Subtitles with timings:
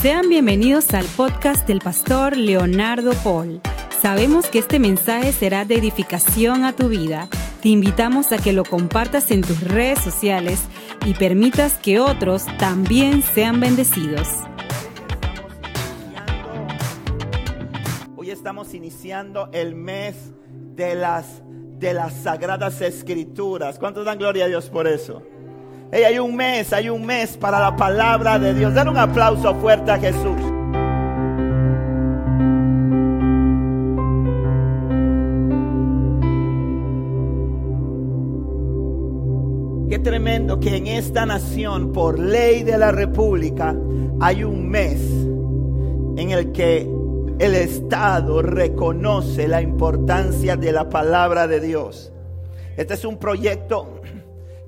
[0.00, 3.60] Sean bienvenidos al podcast del pastor Leonardo Paul.
[4.00, 7.28] Sabemos que este mensaje será de edificación a tu vida.
[7.60, 10.62] Te invitamos a que lo compartas en tus redes sociales
[11.04, 14.26] y permitas que otros también sean bendecidos.
[18.16, 21.42] Hoy estamos iniciando el mes de las,
[21.78, 23.78] de las sagradas escrituras.
[23.78, 25.22] ¿Cuántos dan gloria a Dios por eso?
[25.92, 28.72] Hay un mes, hay un mes para la palabra de Dios.
[28.74, 30.40] Den un aplauso fuerte a Jesús.
[39.88, 43.74] Qué tremendo que en esta nación, por ley de la República,
[44.20, 45.00] hay un mes
[46.16, 46.88] en el que
[47.40, 52.12] el Estado reconoce la importancia de la palabra de Dios.
[52.76, 54.00] Este es un proyecto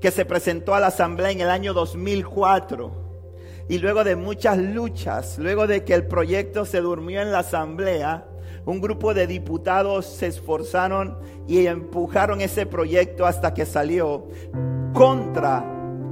[0.03, 2.91] que se presentó a la Asamblea en el año 2004.
[3.69, 8.27] Y luego de muchas luchas, luego de que el proyecto se durmió en la Asamblea,
[8.67, 14.27] un grupo de diputados se esforzaron y empujaron ese proyecto hasta que salió
[14.93, 15.65] contra,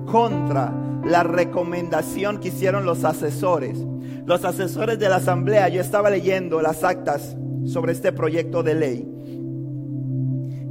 [0.07, 0.73] contra
[1.05, 3.79] la recomendación que hicieron los asesores.
[4.25, 9.20] Los asesores de la Asamblea, yo estaba leyendo las actas sobre este proyecto de ley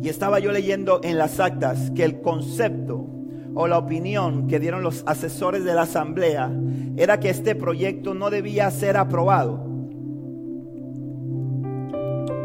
[0.02, 3.06] y estaba yo leyendo en las actas que el concepto
[3.56, 6.52] o la opinión que dieron los asesores de la asamblea
[6.96, 9.66] era que este proyecto no debía ser aprobado.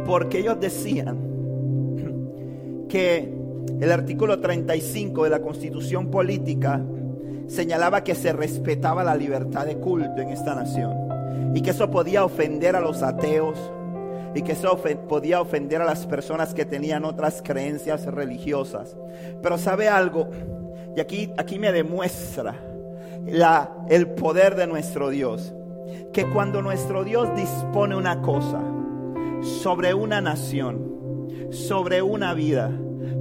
[0.06, 1.18] Porque ellos decían
[2.88, 3.32] que
[3.80, 6.82] el artículo 35 de la constitución política
[7.46, 10.92] señalaba que se respetaba la libertad de culto en esta nación
[11.54, 13.58] y que eso podía ofender a los ateos,
[14.34, 18.96] y que eso podía ofender a las personas que tenían otras creencias religiosas.
[19.42, 20.28] Pero sabe algo,
[20.96, 22.54] y aquí, aquí me demuestra
[23.88, 25.54] el poder de nuestro Dios,
[26.12, 28.60] que cuando nuestro Dios dispone una cosa
[29.62, 32.70] sobre una nación, sobre una vida,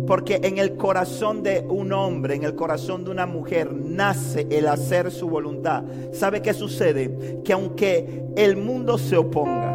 [0.07, 4.67] porque en el corazón de un hombre, en el corazón de una mujer, nace el
[4.67, 5.83] hacer su voluntad.
[6.11, 7.41] ¿Sabe qué sucede?
[7.43, 9.72] Que aunque el mundo se oponga,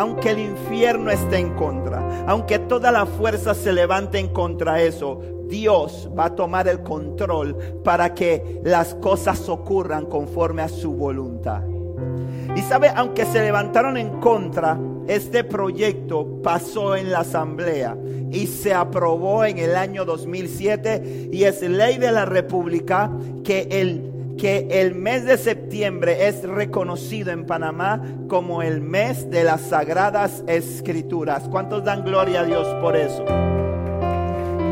[0.00, 5.20] aunque el infierno esté en contra, aunque toda la fuerza se levante en contra eso,
[5.46, 11.64] Dios va a tomar el control para que las cosas ocurran conforme a su voluntad.
[12.56, 17.94] Y sabe, aunque se levantaron en contra, este proyecto pasó en la asamblea
[18.32, 23.10] y se aprobó en el año 2007 y es ley de la república
[23.44, 24.09] que el
[24.40, 30.42] que el mes de septiembre es reconocido en Panamá como el mes de las sagradas
[30.46, 31.46] escrituras.
[31.50, 33.22] ¿Cuántos dan gloria a Dios por eso?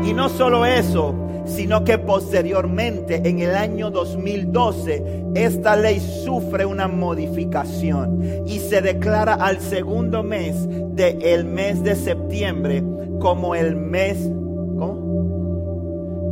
[0.03, 1.13] Y no solo eso,
[1.45, 9.35] sino que posteriormente, en el año 2012, esta ley sufre una modificación y se declara
[9.35, 10.55] al segundo mes
[10.95, 12.83] del mes de septiembre
[13.19, 14.17] como el mes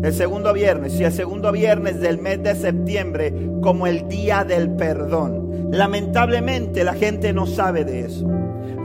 [0.07, 4.69] el segundo viernes, y el segundo viernes del mes de septiembre como el día del
[4.71, 5.69] perdón.
[5.71, 8.25] Lamentablemente la gente no sabe de eso,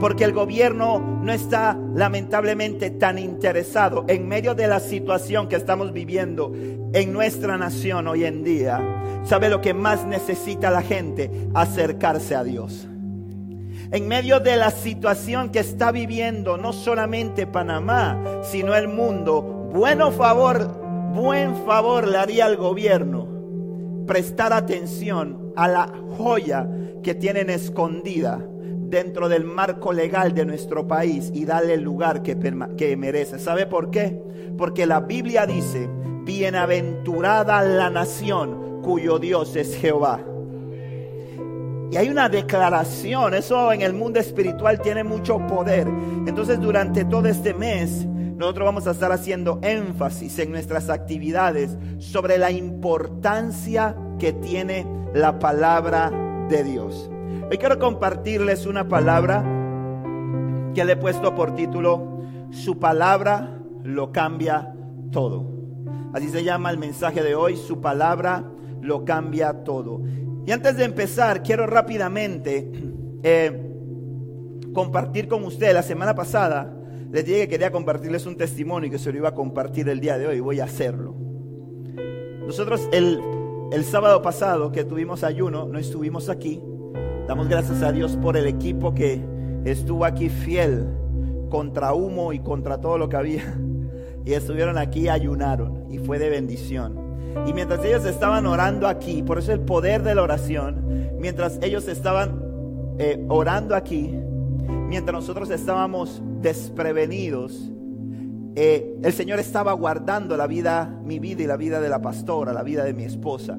[0.01, 5.93] porque el gobierno no está lamentablemente tan interesado en medio de la situación que estamos
[5.93, 8.81] viviendo en nuestra nación hoy en día.
[9.23, 11.31] ¿Sabe lo que más necesita la gente?
[11.53, 12.89] Acercarse a Dios
[13.91, 20.09] en medio de la situación que está viviendo no solamente Panamá, sino el mundo, bueno
[20.09, 20.82] favor
[21.13, 23.27] buen favor le haría al gobierno
[24.07, 26.67] prestar atención a la joya
[27.03, 28.43] que tienen escondida
[28.89, 32.35] dentro del marco legal de nuestro país y darle el lugar que,
[32.95, 33.39] merece.
[33.39, 34.21] ¿Sabe por qué?
[34.57, 35.89] Porque la Biblia dice,
[36.25, 40.19] bienaventurada la nación cuyo Dios es Jehová.
[41.91, 45.87] Y hay una declaración, eso en el mundo espiritual tiene mucho poder.
[46.25, 48.07] Entonces durante todo este mes
[48.37, 55.39] nosotros vamos a estar haciendo énfasis en nuestras actividades sobre la importancia que tiene la
[55.39, 56.11] palabra
[56.49, 57.09] de Dios.
[57.49, 59.43] Hoy quiero compartirles una palabra
[60.73, 64.73] que le he puesto por título, Su palabra lo cambia
[65.11, 65.51] todo.
[66.13, 68.43] Así se llama el mensaje de hoy, Su palabra
[68.81, 70.01] lo cambia todo.
[70.45, 72.71] Y antes de empezar, quiero rápidamente
[73.21, 73.71] eh,
[74.73, 76.73] compartir con ustedes, la semana pasada
[77.13, 79.99] les dije que quería compartirles un testimonio y que se lo iba a compartir el
[79.99, 80.39] día de hoy.
[80.39, 81.13] Voy a hacerlo.
[82.47, 83.21] Nosotros el,
[83.71, 86.59] el sábado pasado que tuvimos ayuno, no estuvimos aquí.
[87.27, 89.21] Damos gracias a Dios por el equipo que
[89.63, 90.87] estuvo aquí fiel
[91.51, 93.59] contra humo y contra todo lo que había.
[94.25, 96.97] Y estuvieron aquí, ayunaron y fue de bendición.
[97.45, 101.89] Y mientras ellos estaban orando aquí, por eso el poder de la oración, mientras ellos
[101.89, 102.41] estaban
[102.99, 104.17] eh, orando aquí,
[104.87, 107.71] mientras nosotros estábamos desprevenidos,
[108.55, 112.53] eh, el Señor estaba guardando la vida, mi vida y la vida de la pastora,
[112.53, 113.57] la vida de mi esposa.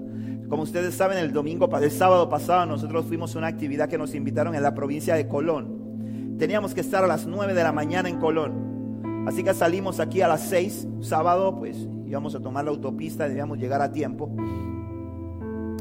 [0.49, 4.15] Como ustedes saben, el domingo, el sábado pasado, nosotros fuimos a una actividad que nos
[4.15, 6.37] invitaron en la provincia de Colón.
[6.39, 9.25] Teníamos que estar a las 9 de la mañana en Colón.
[9.27, 13.59] Así que salimos aquí a las 6, sábado, pues íbamos a tomar la autopista, debíamos
[13.59, 14.31] llegar a tiempo.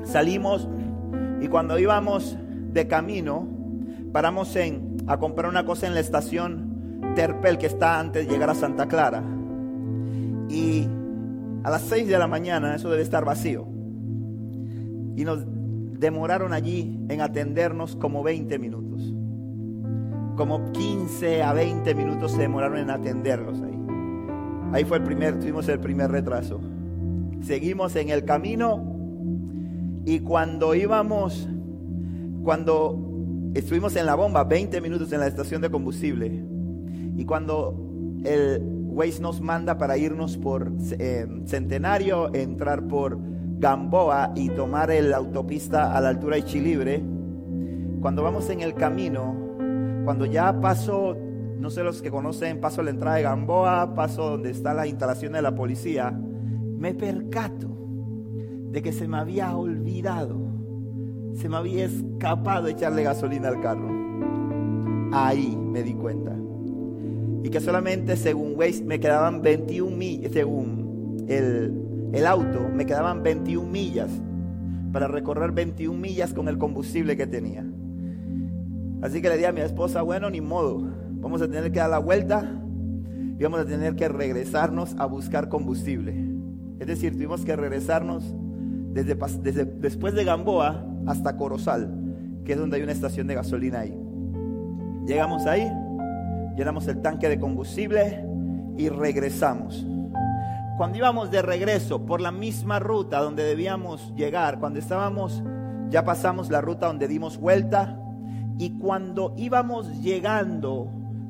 [0.05, 0.67] Salimos
[1.41, 2.38] y cuando íbamos
[2.71, 3.47] de camino,
[4.13, 6.72] paramos en, a comprar una cosa en la estación
[7.15, 9.23] Terpel que está antes de llegar a Santa Clara.
[10.50, 10.88] Y
[11.63, 13.67] a las 6 de la mañana eso debe estar vacío.
[15.15, 15.45] Y nos
[16.00, 19.13] demoraron allí en atendernos como 20 minutos.
[20.35, 23.79] Como 15 a 20 minutos se demoraron en atenderlos ahí.
[24.73, 26.59] Ahí fue el primer, tuvimos el primer retraso.
[27.41, 28.94] Seguimos en el camino
[30.05, 31.47] y cuando íbamos,
[32.44, 36.44] cuando estuvimos en la bomba, 20 minutos en la estación de combustible,
[37.15, 37.75] y cuando
[38.24, 38.62] el
[38.94, 43.18] Waze nos manda para irnos por eh, Centenario, entrar por
[43.60, 47.04] Gamboa y tomar la autopista a la altura de Chilibre,
[48.01, 49.36] cuando vamos en el camino,
[50.04, 51.15] cuando ya paso,
[51.57, 55.33] no sé los que conocen, paso la entrada de Gamboa, paso donde está la instalación
[55.33, 57.69] de la policía, me percato
[58.71, 60.38] de que se me había olvidado,
[61.36, 63.89] se me había escapado echarle gasolina al carro.
[65.13, 66.42] Ahí me di cuenta
[67.43, 71.73] y que solamente según Waze me quedaban 21 millas, según el,
[72.13, 74.09] el auto, me quedaban 21 millas
[74.93, 77.65] para recorrer 21 millas con el combustible que tenía.
[79.01, 81.89] Así que le dije a mi esposa, bueno, ni modo, vamos a tener que dar
[81.89, 82.61] la vuelta
[83.37, 86.15] y vamos a tener que regresarnos a buscar combustible.
[86.79, 88.23] Es decir, tuvimos que regresarnos
[88.93, 91.91] desde, desde después de Gamboa hasta Corozal,
[92.45, 93.97] que es donde hay una estación de gasolina ahí.
[95.05, 95.69] Llegamos ahí,
[96.55, 98.25] llenamos el tanque de combustible
[98.77, 99.85] y regresamos.
[100.77, 105.44] Cuando íbamos de regreso por la misma ruta donde debíamos llegar, cuando estábamos,
[105.89, 108.00] ya pasamos la ruta donde dimos vuelta
[108.57, 110.89] y cuando íbamos llegando,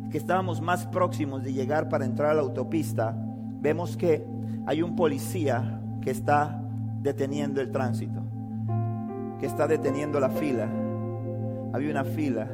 [0.10, 3.16] que estábamos más próximos de llegar para entrar a la autopista,
[3.62, 4.26] vemos que
[4.66, 6.62] hay un policía que está
[7.02, 8.22] deteniendo el tránsito,
[9.40, 10.70] que está deteniendo la fila.
[11.74, 12.48] Había una fila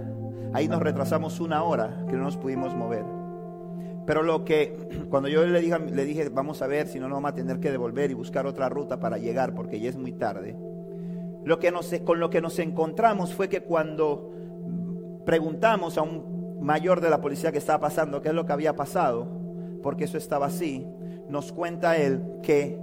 [0.54, 3.06] Ahí nos retrasamos una hora que no nos pudimos mover.
[4.06, 4.76] Pero lo que,
[5.10, 7.60] cuando yo le dije, le dije, vamos a ver si no nos vamos a tener
[7.60, 10.58] que devolver y buscar otra ruta para llegar porque ya es muy tarde.
[11.44, 14.32] Lo que nos, con lo que nos encontramos fue que cuando
[15.26, 18.76] preguntamos a un mayor de la policía que estaba pasando qué es lo que había
[18.76, 19.28] pasado,
[19.82, 20.86] porque eso estaba así,
[21.30, 22.78] nos cuenta él que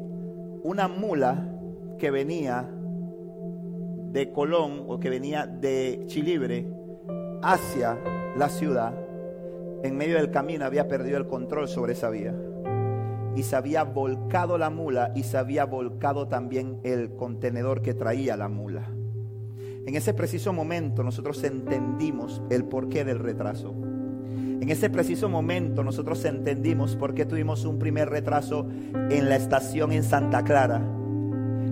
[0.62, 1.48] una mula
[1.98, 2.68] que venía
[4.12, 6.75] de Colón o que venía de Chilibre
[7.42, 7.98] hacia
[8.36, 8.94] la ciudad,
[9.82, 12.34] en medio del camino había perdido el control sobre esa vía.
[13.34, 18.36] Y se había volcado la mula y se había volcado también el contenedor que traía
[18.36, 18.88] la mula.
[19.86, 23.74] En ese preciso momento nosotros entendimos el porqué del retraso.
[24.60, 28.66] En ese preciso momento nosotros entendimos por qué tuvimos un primer retraso
[29.10, 30.82] en la estación en Santa Clara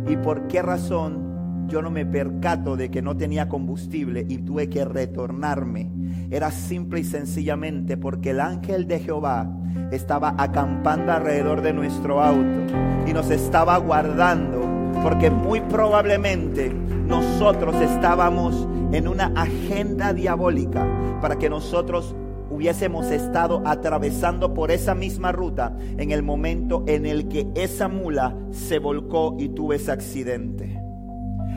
[0.07, 1.24] y por qué razón
[1.67, 5.91] yo no me percato de que no tenía combustible y tuve que retornarme.
[6.31, 9.51] Era simple y sencillamente porque el ángel de Jehová
[9.91, 12.75] estaba acampando alrededor de nuestro auto
[13.07, 14.65] y nos estaba guardando
[15.03, 16.73] porque muy probablemente
[17.07, 20.87] nosotros estábamos en una agenda diabólica
[21.21, 22.15] para que nosotros
[22.51, 28.37] hubiésemos estado atravesando por esa misma ruta en el momento en el que esa mula
[28.51, 30.84] se volcó y tuvo ese accidente.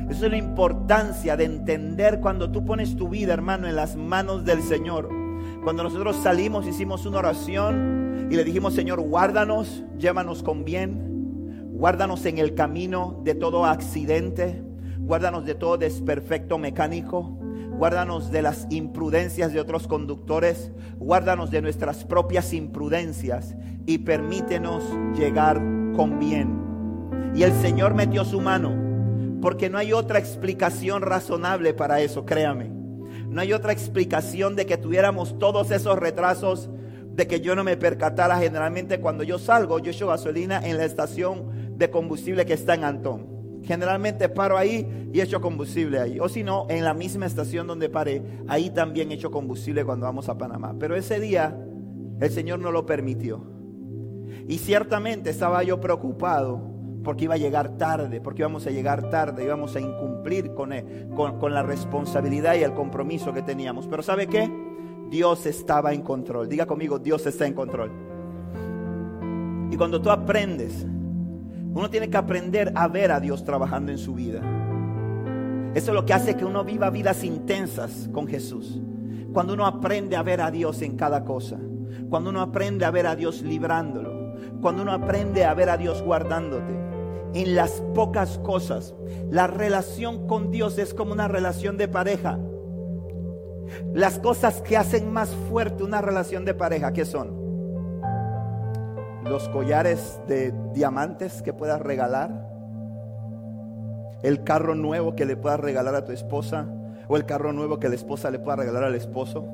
[0.10, 4.46] Esa es la importancia de entender cuando tú pones tu vida, hermano, en las manos
[4.46, 5.10] del Señor.
[5.66, 12.26] Cuando nosotros salimos, hicimos una oración y le dijimos, Señor, guárdanos, llévanos con bien, guárdanos
[12.26, 14.64] en el camino de todo accidente,
[15.00, 17.38] guárdanos de todo desperfecto mecánico,
[17.78, 24.86] guárdanos de las imprudencias de otros conductores, guárdanos de nuestras propias imprudencias y permítenos
[25.18, 25.62] llegar
[25.98, 26.62] con bien.
[27.36, 28.87] Y el Señor metió su mano
[29.42, 32.70] porque no hay otra explicación razonable para eso, créame.
[33.30, 36.70] No hay otra explicación de que tuviéramos todos esos retrasos,
[37.14, 38.38] de que yo no me percatara.
[38.40, 42.84] Generalmente cuando yo salgo, yo echo gasolina en la estación de combustible que está en
[42.84, 43.38] Antón.
[43.64, 46.20] Generalmente paro ahí y echo combustible ahí.
[46.20, 50.30] O si no, en la misma estación donde paré, ahí también echo combustible cuando vamos
[50.30, 50.76] a Panamá.
[50.80, 51.58] Pero ese día
[52.22, 53.44] el Señor no lo permitió.
[54.48, 56.77] Y ciertamente estaba yo preocupado
[57.08, 60.74] porque iba a llegar tarde, porque íbamos a llegar tarde, íbamos a incumplir con,
[61.16, 63.88] con, con la responsabilidad y el compromiso que teníamos.
[63.88, 64.52] Pero ¿sabe qué?
[65.10, 66.50] Dios estaba en control.
[66.50, 67.94] Diga conmigo, Dios está en control.
[69.72, 70.86] Y cuando tú aprendes,
[71.74, 74.42] uno tiene que aprender a ver a Dios trabajando en su vida.
[75.76, 78.82] Eso es lo que hace que uno viva vidas intensas con Jesús.
[79.32, 81.58] Cuando uno aprende a ver a Dios en cada cosa.
[82.10, 84.36] Cuando uno aprende a ver a Dios librándolo.
[84.60, 86.87] Cuando uno aprende a ver a Dios guardándote.
[87.34, 88.96] En las pocas cosas.
[89.30, 92.40] La relación con Dios es como una relación de pareja.
[93.94, 97.48] Las cosas que hacen más fuerte una relación de pareja, ¿qué son?
[99.24, 102.48] Los collares de diamantes que puedas regalar
[104.24, 106.68] el carro nuevo que le puedas regalar a tu esposa
[107.08, 109.46] o el carro nuevo que la esposa le pueda regalar al esposo.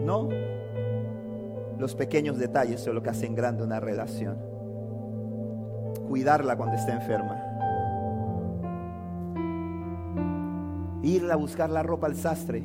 [0.00, 0.28] No.
[1.78, 4.53] Los pequeños detalles son lo que hacen grande una relación.
[6.14, 7.34] Cuidarla cuando esté enferma.
[11.02, 12.62] Irla a buscar la ropa al sastre.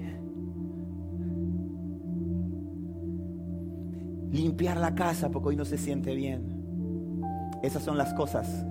[4.30, 6.44] Limpiar la casa porque hoy no se siente bien.
[7.64, 8.68] Esas son las cosas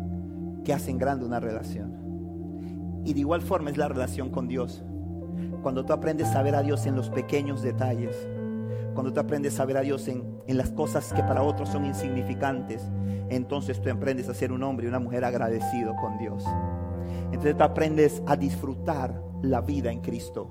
[0.64, 3.02] que hacen grande una relación.
[3.04, 4.84] Y de igual forma es la relación con Dios.
[5.60, 8.28] Cuando tú aprendes a ver a Dios en los pequeños detalles,
[8.98, 11.84] cuando tú aprendes a ver a Dios en, en, las cosas que para otros son
[11.84, 12.82] insignificantes,
[13.28, 16.44] entonces tú aprendes a ser un hombre y una mujer agradecido con Dios.
[17.26, 20.50] Entonces tú aprendes a disfrutar la vida en Cristo.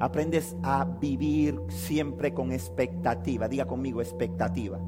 [0.00, 3.46] Aprendes a vivir siempre con expectativa.
[3.46, 4.80] Diga conmigo expectativa.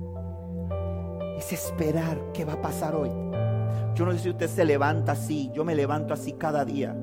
[1.38, 3.10] Es esperar qué va a pasar hoy.
[3.94, 6.96] Yo no sé si usted se levanta así, yo me levanto así cada día.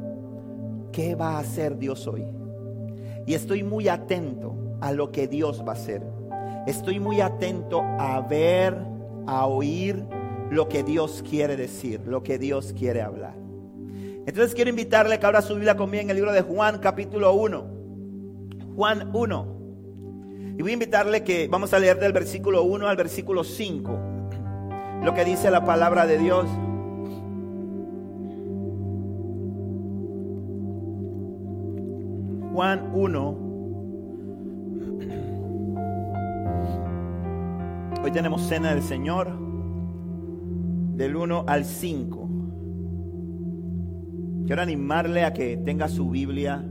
[0.91, 2.25] ¿Qué va a hacer Dios hoy?
[3.25, 6.03] Y estoy muy atento a lo que Dios va a hacer.
[6.67, 8.77] Estoy muy atento a ver,
[9.27, 10.03] a oír
[10.49, 13.35] lo que Dios quiere decir, lo que Dios quiere hablar.
[14.25, 17.63] Entonces quiero invitarle que abra su Biblia conmigo en el libro de Juan capítulo 1.
[18.75, 19.59] Juan 1.
[20.57, 24.09] Y voy a invitarle que vamos a leer del versículo 1 al versículo 5
[25.03, 26.45] lo que dice la palabra de Dios.
[32.53, 33.48] Juan 1.
[38.01, 39.27] Hoy tenemos cena del Señor
[40.95, 42.29] del 1 al 5.
[44.45, 46.63] Quiero animarle a que tenga su Biblia.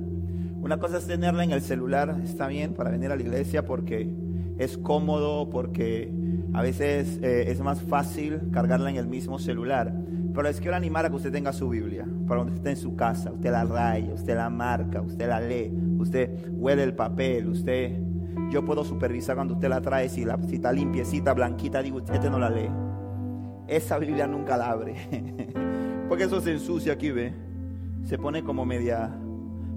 [0.62, 4.10] Una cosa es tenerla en el celular, está bien, para venir a la iglesia porque
[4.56, 6.10] es cómodo, porque
[6.54, 9.94] a veces eh, es más fácil cargarla en el mismo celular.
[10.32, 12.96] Pero les quiero animar a que usted tenga su Biblia, para donde esté en su
[12.96, 13.32] casa.
[13.32, 18.07] Usted la raya, usted la marca, usted la lee, usted huele el papel, usted...
[18.50, 22.38] Yo puedo supervisar cuando usted la trae, si, la, está limpiecita, blanquita, digo, usted no
[22.38, 22.70] la lee.
[23.66, 24.94] Esa Biblia nunca la abre.
[26.08, 27.34] Porque eso se ensucia aquí, ve.
[28.04, 29.14] Se pone como media...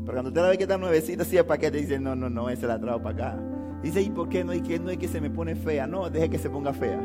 [0.03, 2.49] Pero cuando usted la ve que está nuevecita, así el paquete, dice, no, no, no,
[2.49, 3.43] ese la trajo para acá.
[3.83, 4.53] Dice, ¿y por qué no?
[4.53, 5.85] ¿Y que no es que se me pone fea?
[5.85, 6.99] No, deje que se ponga fea.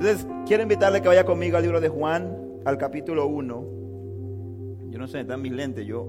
[0.00, 3.66] Entonces, quiero invitarle que vaya conmigo al libro de Juan, al capítulo 1.
[4.88, 5.86] Yo no sé, están mis lentes.
[5.86, 6.06] Yo,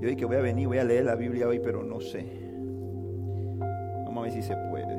[0.00, 2.47] dije que voy a venir, voy a leer la Biblia hoy, pero no sé.
[4.18, 4.96] A ver si se puede.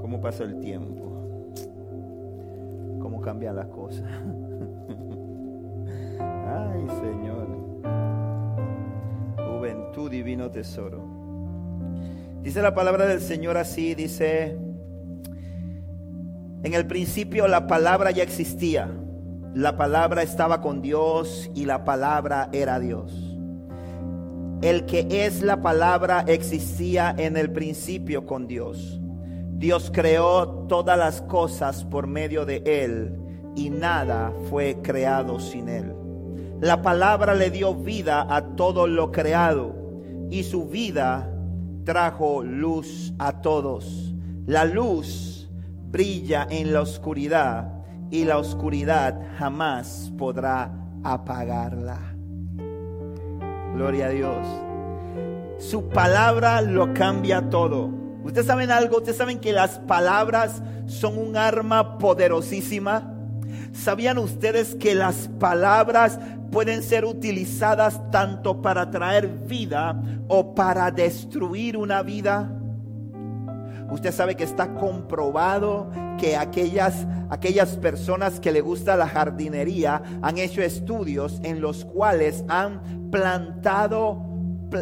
[0.00, 1.02] ¿Cómo pasa el tiempo?
[3.00, 4.04] ¿Cómo cambian las cosas?
[6.18, 7.66] Ay, Señor
[9.96, 11.02] tu divino tesoro.
[12.42, 14.58] Dice la palabra del Señor así, dice,
[16.62, 18.90] en el principio la palabra ya existía,
[19.54, 23.25] la palabra estaba con Dios y la palabra era Dios.
[24.62, 29.00] El que es la palabra existía en el principio con Dios.
[29.58, 33.18] Dios creó todas las cosas por medio de Él
[33.54, 35.94] y nada fue creado sin Él.
[36.60, 39.74] La palabra le dio vida a todo lo creado
[40.30, 41.30] y su vida
[41.84, 44.14] trajo luz a todos.
[44.46, 45.50] La luz
[45.90, 50.72] brilla en la oscuridad y la oscuridad jamás podrá
[51.02, 52.15] apagarla.
[53.76, 54.46] Gloria a Dios.
[55.58, 57.90] Su palabra lo cambia todo.
[58.24, 63.12] Ustedes saben algo, ustedes saben que las palabras son un arma poderosísima.
[63.74, 66.18] ¿Sabían ustedes que las palabras
[66.50, 72.55] pueden ser utilizadas tanto para traer vida o para destruir una vida?
[73.90, 80.38] Usted sabe que está comprobado que aquellas, aquellas personas que le gusta la jardinería han
[80.38, 84.22] hecho estudios en los cuales han plantado,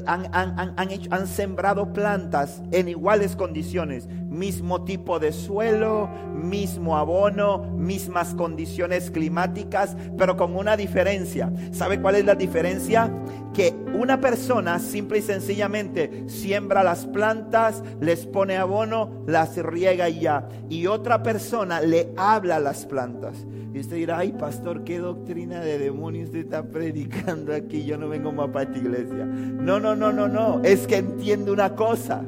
[0.06, 6.96] han, han, han, hecho, han sembrado plantas en iguales condiciones mismo tipo de suelo, mismo
[6.96, 11.52] abono, mismas condiciones climáticas, pero con una diferencia.
[11.72, 13.10] ¿Sabe cuál es la diferencia?
[13.54, 20.20] Que una persona simple y sencillamente siembra las plantas, les pone abono, las riega y
[20.20, 20.48] ya.
[20.68, 23.46] Y otra persona le habla a las plantas.
[23.72, 27.84] Y usted dirá, ay pastor, ¿qué doctrina de demonio usted está predicando aquí?
[27.84, 29.24] Yo no vengo más para esta iglesia.
[29.24, 30.60] No, no, no, no, no.
[30.62, 32.22] Es que entiende una cosa.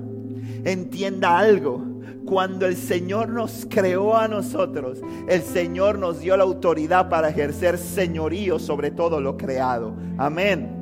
[0.64, 1.95] Entienda algo
[2.26, 7.78] cuando el Señor nos creó a nosotros, el Señor nos dio la autoridad para ejercer
[7.78, 9.94] señorío sobre todo lo creado.
[10.18, 10.76] Amén.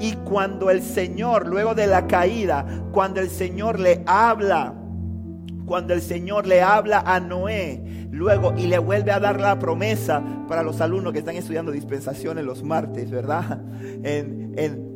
[0.00, 4.74] Y cuando el Señor, luego de la caída, cuando el Señor le habla,
[5.64, 10.22] cuando el Señor le habla a Noé, luego y le vuelve a dar la promesa
[10.48, 13.60] para los alumnos que están estudiando dispensación en los martes, ¿verdad?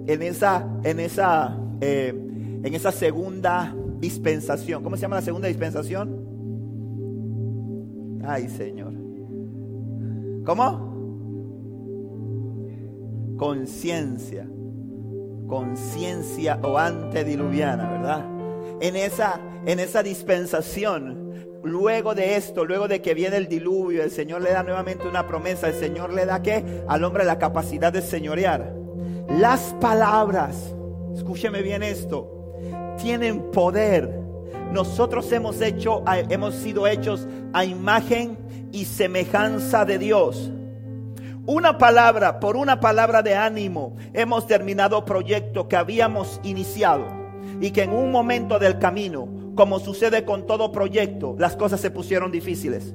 [0.06, 2.12] En, esa, en esa, eh,
[2.62, 3.74] en esa segunda
[4.04, 4.82] dispensación.
[4.82, 6.20] ¿Cómo se llama la segunda dispensación?
[8.26, 8.92] Ay, Señor.
[10.44, 10.92] ¿Cómo?
[13.38, 14.46] Conciencia.
[15.46, 18.25] Conciencia o antediluviana, ¿verdad?
[18.80, 21.32] En esa, en esa dispensación,
[21.62, 25.26] luego de esto, luego de que viene el diluvio, el Señor le da nuevamente una
[25.26, 25.68] promesa.
[25.68, 28.75] El Señor le da que al hombre la capacidad de señorear.
[29.30, 30.75] Las palabras,
[31.14, 32.34] escúcheme bien esto,
[32.96, 34.22] tienen poder.
[34.72, 38.38] Nosotros hemos hecho, hemos sido hechos a imagen
[38.72, 40.50] y semejanza de Dios.
[41.46, 47.06] Una palabra, por una palabra de ánimo, hemos terminado proyecto que habíamos iniciado
[47.60, 51.90] y que en un momento del camino, como sucede con todo proyecto, las cosas se
[51.90, 52.94] pusieron difíciles.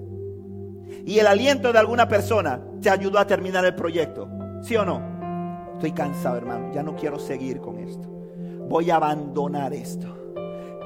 [1.05, 4.27] Y el aliento de alguna persona te ayudó a terminar el proyecto.
[4.63, 5.01] ¿Sí o no?
[5.75, 6.73] Estoy cansado, hermano.
[6.73, 8.18] Ya no quiero seguir con esto
[8.69, 10.07] voy a abandonar esto.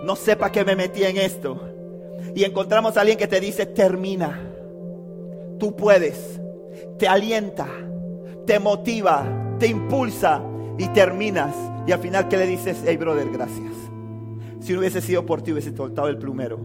[0.03, 1.59] No sepa que me metí en esto.
[2.33, 4.39] Y encontramos a alguien que te dice, termina.
[5.59, 6.39] Tú puedes.
[6.97, 7.67] Te alienta,
[8.45, 10.41] te motiva, te impulsa
[10.77, 11.55] y terminas.
[11.85, 12.81] Y al final, ¿qué le dices?
[12.85, 13.73] Hey, brother, gracias.
[14.61, 16.59] Si no hubiese sido por ti, hubiese soltado el plumero.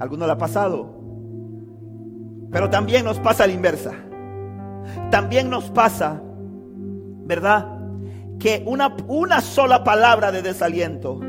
[0.00, 0.90] ¿Alguno lo ha pasado?
[2.50, 3.92] Pero también nos pasa la inversa.
[5.10, 6.20] También nos pasa,
[7.24, 7.73] ¿verdad?
[8.38, 11.20] Que una, una sola palabra de desaliento,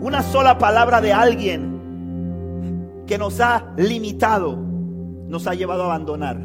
[0.00, 6.40] una sola palabra de alguien que nos ha limitado, nos ha llevado a abandonar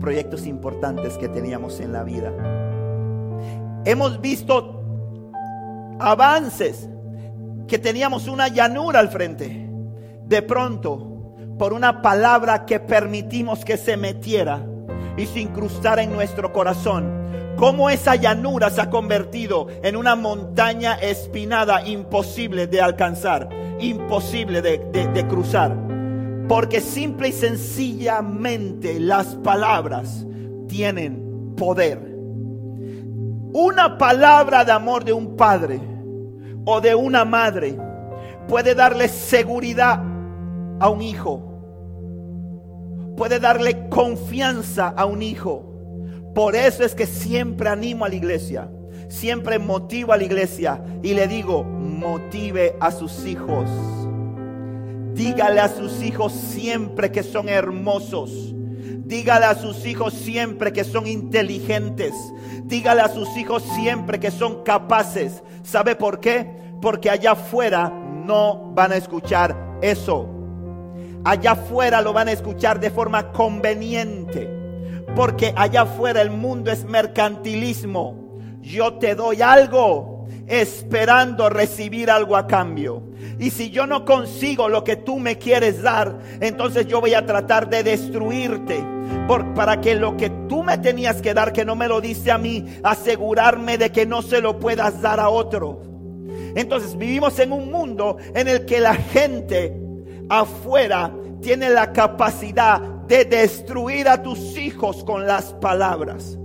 [0.00, 2.32] proyectos importantes que teníamos en la vida.
[3.84, 4.82] Hemos visto
[5.98, 6.88] avances
[7.68, 9.70] que teníamos una llanura al frente.
[10.26, 14.66] De pronto, por una palabra que permitimos que se metiera
[15.16, 17.12] y se incrustara en nuestro corazón,
[17.60, 25.26] cómo esa llanura se ha convertido en una montaña espinada imposible de alcanzar, imposible de,
[25.28, 25.76] cruzar.
[26.48, 30.26] Porque simple y sencillamente las palabras
[30.68, 31.98] tienen poder.
[33.52, 35.82] Una palabra de amor de un padre
[36.64, 37.76] o de una madre
[38.48, 40.02] puede darle seguridad
[40.80, 41.42] a un hijo.
[43.18, 45.69] Puede darle confianza a un hijo
[46.34, 48.70] por eso es que siempre animo a la iglesia,
[49.08, 53.68] siempre motivo a la iglesia y le digo, motive a sus hijos.
[55.14, 58.54] Dígale a sus hijos siempre que son hermosos.
[59.04, 62.14] Dígale a sus hijos siempre que son inteligentes.
[62.64, 65.42] Dígale a sus hijos siempre que son capaces.
[65.64, 66.48] ¿Sabe por qué?
[66.80, 70.28] Porque allá afuera no van a escuchar eso.
[71.24, 74.59] Allá afuera lo van a escuchar de forma conveniente.
[75.14, 78.38] Porque allá afuera el mundo es mercantilismo.
[78.60, 83.02] Yo te doy algo esperando recibir algo a cambio.
[83.38, 87.24] Y si yo no consigo lo que tú me quieres dar, entonces yo voy a
[87.24, 88.84] tratar de destruirte.
[89.26, 92.30] Por, para que lo que tú me tenías que dar, que no me lo dice
[92.30, 95.82] a mí, asegurarme de que no se lo puedas dar a otro.
[96.54, 99.76] Entonces vivimos en un mundo en el que la gente
[100.28, 106.38] afuera tiene la capacidad de destruir a tus hijos con las palabras.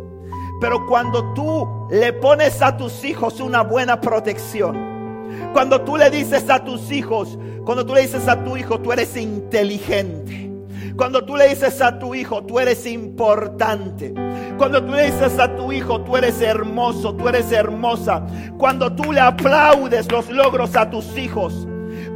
[0.60, 6.49] Pero cuando tú le pones a tus hijos una buena protección, cuando tú le dices
[6.49, 10.51] a tus hijos, cuando tú le dices a tu hijo, tú eres inteligente.
[10.95, 14.12] Cuando tú le dices a tu hijo, tú eres importante.
[14.58, 18.25] Cuando tú le dices a tu hijo, tú eres hermoso, tú eres hermosa.
[18.58, 21.67] Cuando tú le aplaudes los logros a tus hijos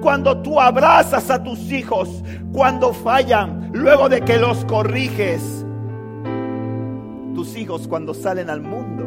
[0.02, 5.66] cuando tú abrazas a tus hijos, cuando fallan, luego de que los corriges.
[7.36, 9.06] Tus hijos cuando salen al mundo,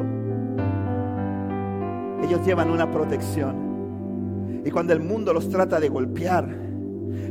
[2.24, 4.62] ellos llevan una protección.
[4.64, 6.62] Y cuando el mundo los trata de golpear,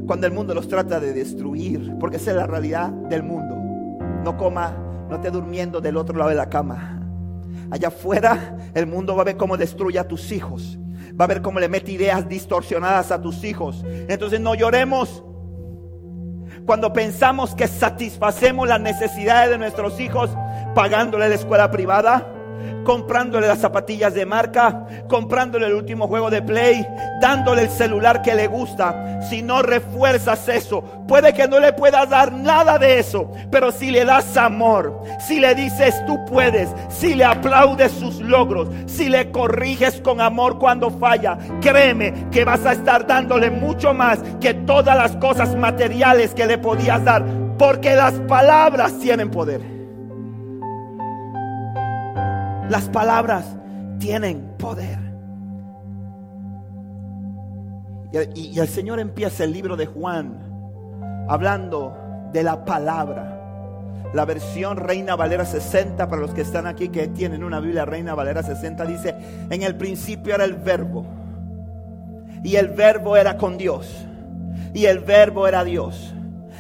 [0.06, 3.56] Cuando el mundo los trata de destruir, porque esa es la realidad del mundo.
[4.24, 4.76] No coma,
[5.10, 7.00] no esté durmiendo del otro lado de la cama.
[7.70, 10.78] Allá afuera el mundo va a ver cómo destruye a tus hijos.
[11.22, 13.86] Va a ver cómo le mete ideas distorsionadas a tus hijos.
[14.10, 15.24] Entonces no lloremos.
[16.66, 20.32] Cuando pensamos que satisfacemos las necesidades de nuestros hijos
[20.74, 22.28] pagándole la escuela privada,
[22.84, 26.86] comprándole las zapatillas de marca, comprándole el último juego de play,
[27.20, 29.22] dándole el celular que le gusta.
[29.30, 33.92] Si no refuerzas eso, puede que no le puedas dar nada de eso, pero si
[33.92, 39.32] le das amor, si le dices tú puedes, si le aplaudes sus logros, si le
[39.32, 44.98] corriges con amor cuando falla, créeme que vas a estar dándole mucho más que todas
[44.98, 47.24] las cosas materiales que le podías dar,
[47.58, 49.81] porque las palabras tienen poder.
[52.72, 53.58] Las palabras
[54.00, 54.98] tienen poder.
[58.34, 60.40] Y, el Señor empieza el libro de Juan
[61.28, 61.94] hablando
[62.32, 63.38] de la palabra.
[64.14, 68.16] La versión Reina Valera 60, para los que están aquí que tienen una Biblia Reina
[68.16, 69.16] Valera 60, dice,
[69.50, 71.06] en el principio era el verbo.
[72.42, 74.08] Y el verbo era con Dios.
[74.74, 76.14] Y el verbo era Dios.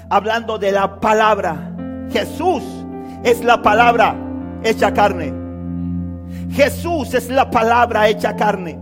[0.10, 1.72] Hablando de la palabra.
[2.12, 2.64] Jesús
[3.24, 4.14] es la palabra
[4.62, 5.41] hecha carne.
[6.52, 8.78] Jesús es la palabra hecha carne.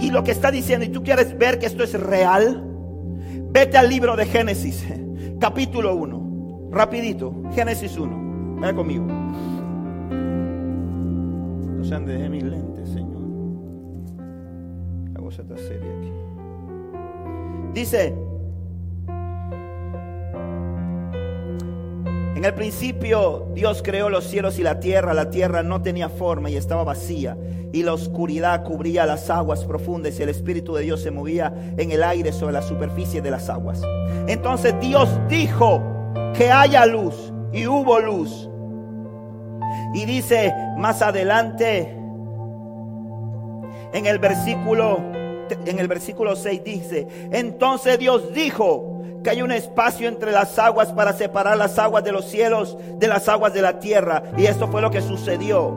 [0.00, 2.62] Y, lo que está diciendo, y tú quieres ver que esto es real,
[3.50, 4.86] vete al libro de Génesis,
[5.40, 6.68] capítulo 1.
[6.70, 8.60] Rapidito, Génesis 1.
[8.60, 9.06] Vaya conmigo.
[11.76, 13.22] No sean de mis lentes, Señor.
[15.12, 16.12] La cosa está seria aquí.
[17.74, 18.14] Dice,
[22.36, 25.14] En el principio Dios creó los cielos y la tierra.
[25.14, 27.34] La tierra no tenía forma y estaba vacía.
[27.72, 31.92] Y la oscuridad cubría las aguas profundas y el Espíritu de Dios se movía en
[31.92, 33.80] el aire sobre la superficie de las aguas.
[34.28, 35.82] Entonces Dios dijo
[36.36, 38.50] que haya luz y hubo luz.
[39.94, 41.96] Y dice más adelante
[43.94, 45.00] en el versículo
[45.64, 48.95] en el versículo 6 dice, entonces Dios dijo,
[49.26, 53.08] que hay un espacio entre las aguas para separar las aguas de los cielos de
[53.08, 54.22] las aguas de la tierra.
[54.38, 55.74] Y esto fue lo que sucedió.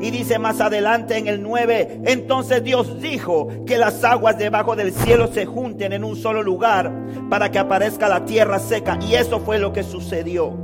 [0.00, 4.92] Y dice más adelante en el 9, entonces Dios dijo que las aguas debajo del
[4.92, 6.92] cielo se junten en un solo lugar
[7.28, 8.96] para que aparezca la tierra seca.
[9.08, 10.56] Y eso fue lo que sucedió.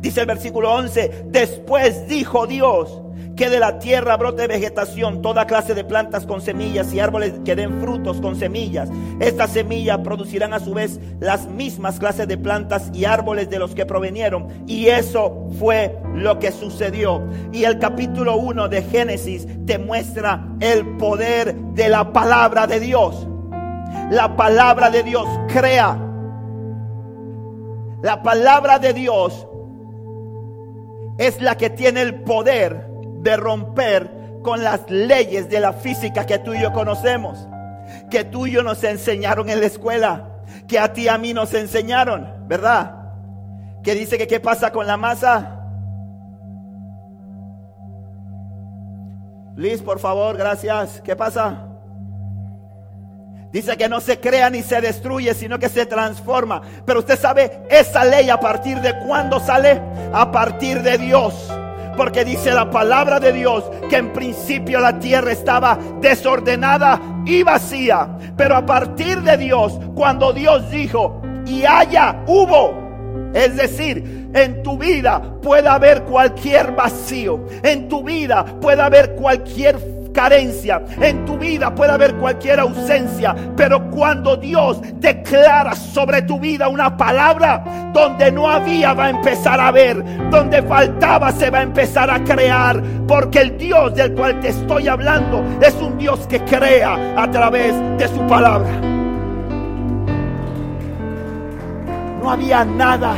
[0.00, 3.00] Dice el versículo 11, después dijo Dios,
[3.38, 7.54] que de la tierra brote vegetación, toda clase de plantas con semillas y árboles que
[7.54, 8.90] den frutos con semillas.
[9.20, 13.76] Estas semillas producirán a su vez las mismas clases de plantas y árboles de los
[13.76, 14.48] que provenieron.
[14.66, 17.22] Y eso fue lo que sucedió.
[17.52, 23.28] Y el capítulo 1 de Génesis te muestra el poder de la palabra de Dios.
[24.10, 25.96] La palabra de Dios crea.
[28.02, 29.46] La palabra de Dios
[31.18, 32.87] es la que tiene el poder
[33.22, 34.10] de romper
[34.42, 37.48] con las leyes de la física que tú y yo conocemos,
[38.10, 40.28] que tú y yo nos enseñaron en la escuela,
[40.66, 42.94] que a ti y a mí nos enseñaron, ¿verdad?
[43.82, 45.54] Que dice que qué pasa con la masa.
[49.56, 51.00] Liz, por favor, gracias.
[51.02, 51.64] ¿Qué pasa?
[53.50, 56.62] Dice que no se crea ni se destruye, sino que se transforma.
[56.84, 59.80] Pero usted sabe, esa ley a partir de cuándo sale?
[60.12, 61.50] A partir de Dios.
[61.98, 68.08] Porque dice la palabra de Dios que en principio la tierra estaba desordenada y vacía.
[68.36, 72.88] Pero a partir de Dios, cuando Dios dijo, y haya, hubo.
[73.34, 77.44] Es decir, en tu vida puede haber cualquier vacío.
[77.64, 79.76] En tu vida puede haber cualquier
[80.12, 86.68] carencia, en tu vida puede haber cualquier ausencia, pero cuando Dios declara sobre tu vida
[86.68, 91.62] una palabra, donde no había va a empezar a ver, donde faltaba se va a
[91.62, 96.40] empezar a crear, porque el Dios del cual te estoy hablando es un Dios que
[96.44, 98.70] crea a través de su palabra.
[102.22, 103.14] No había nada.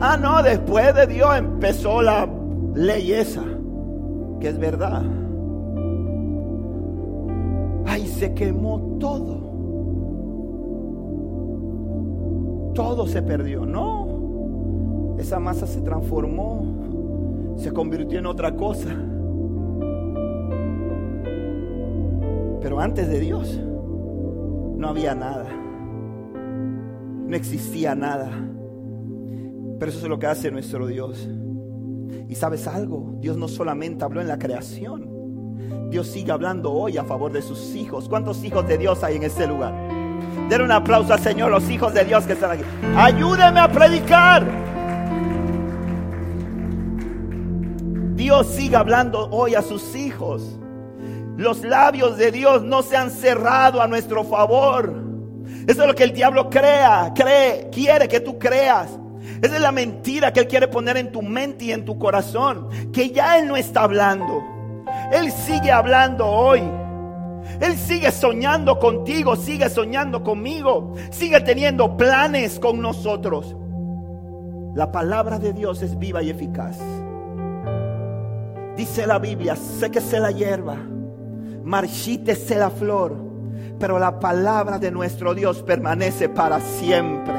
[0.00, 2.28] Ah, no, después de Dios empezó la
[2.74, 3.12] ley
[4.40, 5.02] que es verdad.
[8.22, 9.50] Se quemó todo.
[12.72, 13.66] Todo se perdió.
[13.66, 15.16] No.
[15.18, 17.56] Esa masa se transformó.
[17.56, 18.90] Se convirtió en otra cosa.
[22.60, 23.60] Pero antes de Dios
[24.76, 25.48] no había nada.
[27.26, 28.30] No existía nada.
[29.80, 31.28] Pero eso es lo que hace nuestro Dios.
[32.28, 35.11] Y sabes algo, Dios no solamente habló en la creación,
[35.90, 38.08] Dios sigue hablando hoy a favor de sus hijos.
[38.08, 39.74] ¿Cuántos hijos de Dios hay en este lugar?
[40.48, 42.62] Den un aplauso al Señor, los hijos de Dios que están aquí.
[42.96, 44.46] Ayúdeme a predicar.
[48.14, 50.58] Dios sigue hablando hoy a sus hijos.
[51.36, 54.94] Los labios de Dios no se han cerrado a nuestro favor.
[55.66, 58.90] Eso es lo que el diablo crea, cree, quiere que tú creas.
[59.40, 62.68] Esa es la mentira que Él quiere poner en tu mente y en tu corazón.
[62.92, 64.61] Que ya Él no está hablando.
[65.12, 66.62] Él sigue hablando hoy.
[67.60, 73.56] Él sigue soñando contigo, sigue soñando conmigo, sigue teniendo planes con nosotros.
[74.74, 76.78] La palabra de Dios es viva y eficaz.
[78.76, 80.76] Dice la Biblia, séquese la hierba,
[81.62, 83.16] marchítese la flor,
[83.78, 87.34] pero la palabra de nuestro Dios permanece para siempre.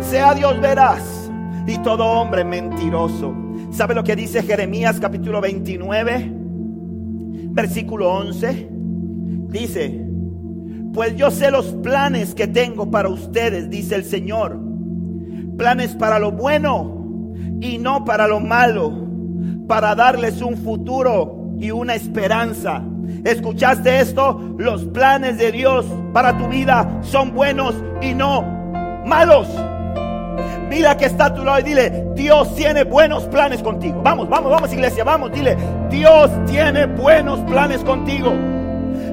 [0.00, 1.30] Sea Dios veraz
[1.66, 3.34] y todo hombre mentiroso.
[3.70, 6.37] ¿Sabe lo que dice Jeremías capítulo 29,
[7.62, 8.68] versículo 11?
[9.48, 10.00] Dice,
[10.94, 14.56] pues yo sé los planes que tengo para ustedes, dice el Señor.
[15.56, 18.92] Planes para lo bueno y no para lo malo,
[19.66, 22.84] para darles un futuro y una esperanza.
[23.24, 24.54] ¿Escuchaste esto?
[24.56, 28.42] Los planes de Dios para tu vida son buenos y no
[29.04, 29.48] malos.
[30.68, 34.02] Mira que está a tu lado y dile, Dios tiene buenos planes contigo.
[34.02, 35.56] Vamos, vamos, vamos iglesia, vamos, dile,
[35.90, 38.32] Dios tiene buenos planes contigo.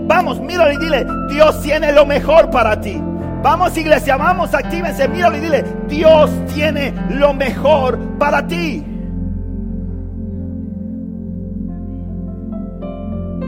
[0.08, 3.02] Vamos, míralo y dile, Dios tiene lo mejor para ti.
[3.42, 8.84] Vamos iglesia, vamos, actívense, míralo y dile, Dios tiene lo mejor para ti.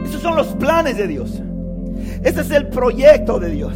[0.04, 1.42] Esos son los planes de Dios.
[2.22, 3.74] Ese es el proyecto de Dios.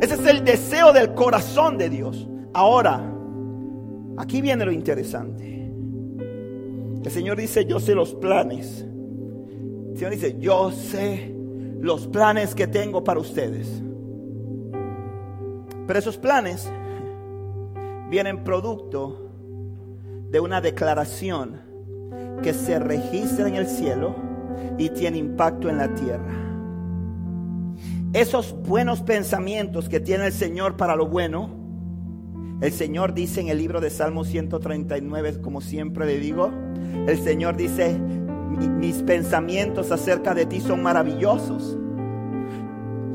[0.00, 2.26] Ese es el deseo del corazón de Dios.
[2.54, 3.09] Ahora,
[4.20, 5.72] aquí viene lo interesante.
[7.02, 8.84] El Señor dice, yo sé los planes.
[9.90, 11.34] El Señor dice, yo sé
[11.80, 13.82] los planes que tengo para ustedes.
[15.86, 16.70] Pero esos planes
[18.10, 19.30] vienen producto
[20.30, 21.60] de una declaración
[22.42, 24.14] que se registra en el cielo
[24.78, 26.36] y tiene impacto en la tierra.
[28.12, 31.59] Esos buenos pensamientos que tiene el Señor para lo bueno,
[32.60, 36.50] el Señor dice en el libro de Salmo 139, como siempre le digo,
[37.06, 41.78] el Señor dice, mis pensamientos acerca de ti son maravillosos.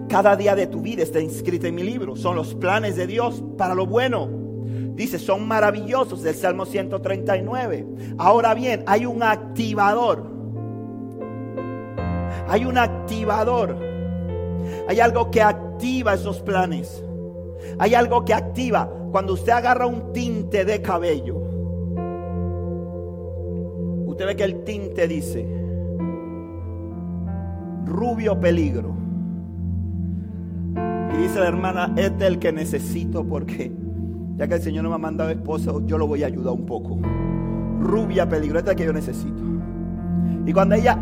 [0.10, 2.16] Cada día de tu vida está inscrito en mi libro.
[2.16, 4.30] Son los planes de Dios para lo bueno.
[4.96, 7.86] Dice, son maravillosos del Salmo 139.
[8.18, 10.32] Ahora bien, hay un activador.
[12.48, 13.78] Hay un activador.
[14.88, 17.04] Hay algo que activa esos planes.
[17.78, 21.38] Hay algo que activa cuando usted agarra un tinte de cabello.
[24.08, 25.48] Usted ve que el tinte dice
[27.86, 28.94] rubio peligro.
[31.14, 33.72] Y dice la hermana, este es el que necesito porque
[34.36, 36.66] ya que el Señor no me ha mandado esposo, yo lo voy a ayudar un
[36.66, 37.00] poco.
[37.80, 39.42] Rubia peligro, este es el que yo necesito.
[40.46, 41.00] Y cuando ella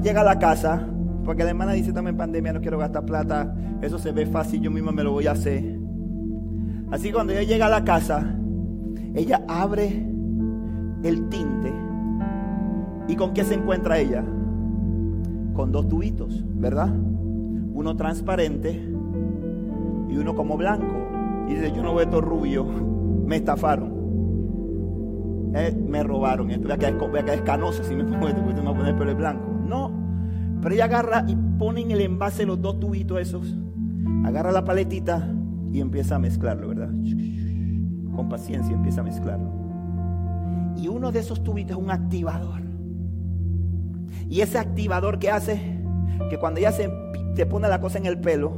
[0.00, 0.88] llega a la casa,
[1.24, 4.70] porque la hermana dice también pandemia, no quiero gastar plata, eso se ve fácil, yo
[4.70, 5.75] misma me lo voy a hacer.
[6.90, 8.36] Así cuando ella llega a la casa,
[9.14, 10.06] ella abre
[11.02, 11.72] el tinte.
[13.08, 14.24] ¿Y con qué se encuentra ella?
[15.54, 16.94] Con dos tubitos, ¿verdad?
[16.94, 18.72] Uno transparente
[20.08, 20.94] y uno como blanco.
[21.48, 22.64] Y dice, yo no veo esto rubio,
[23.26, 23.96] me estafaron.
[25.54, 28.66] Eh, me robaron, voy quedar, voy a quedar escanoso si me pongo esto, porque me
[28.66, 29.44] voy a poner el pelo blanco.
[29.66, 29.90] No,
[30.62, 33.56] pero ella agarra y pone en el envase los dos tubitos esos,
[34.24, 35.35] agarra la paletita
[35.72, 36.90] y empieza a mezclarlo, ¿verdad?
[38.14, 39.50] Con paciencia empieza a mezclarlo.
[40.76, 42.62] Y uno de esos tubitos es un activador.
[44.28, 45.60] Y ese activador que hace
[46.30, 46.90] que cuando se,
[47.34, 48.52] se pone la cosa en el pelo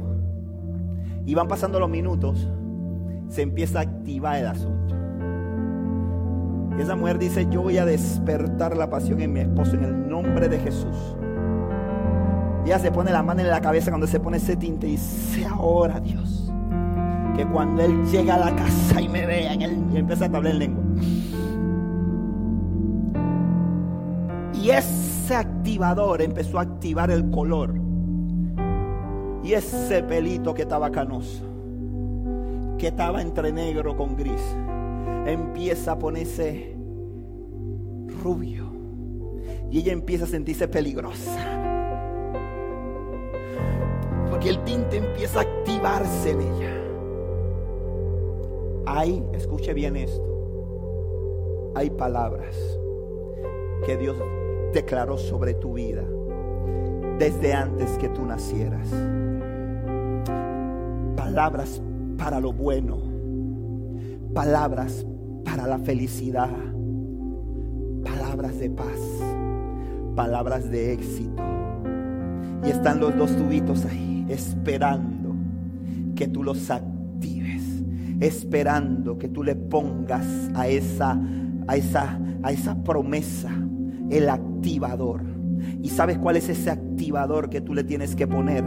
[1.25, 2.47] y van pasando los minutos,
[3.27, 4.95] se empieza a activar el asunto.
[6.77, 10.09] Y esa mujer dice, yo voy a despertar la pasión en mi esposo en el
[10.09, 11.17] nombre de Jesús.
[12.65, 14.91] Y ella se pone la mano en la cabeza cuando se pone ese tinte y
[14.91, 16.48] dice, ahora Dios,
[17.39, 20.59] que cuando Él llega a la casa y me vea, él, empieza a hablar en
[20.59, 20.83] lengua.
[24.61, 27.75] Y ese activador empezó a activar el color.
[29.41, 31.45] Y ese pelito que estaba canoso,
[32.77, 34.43] que estaba entre negro con gris,
[35.25, 36.75] empieza a ponerse
[38.21, 38.69] rubio.
[39.71, 41.39] Y ella empieza a sentirse peligrosa.
[44.29, 46.78] Porque el tinte empieza a activarse en ella.
[48.91, 52.55] Hay, escuche bien esto, hay palabras
[53.85, 54.17] que Dios
[54.73, 56.03] declaró sobre tu vida
[57.19, 58.89] desde antes que tú nacieras.
[61.15, 61.83] palabras
[62.17, 62.97] para lo bueno,
[64.33, 65.05] palabras
[65.45, 66.49] para la felicidad,
[68.03, 68.99] palabras de paz,
[70.15, 71.43] palabras de éxito.
[72.65, 75.35] Y están los dos tubitos ahí, esperando
[76.15, 76.88] que tú los actives,
[78.19, 81.19] esperando que tú le pongas a esa,
[81.67, 83.49] a esa, a esa promesa
[84.09, 85.21] el activador.
[85.81, 88.63] ¿Y sabes cuál es ese activador que tú le tienes que poner?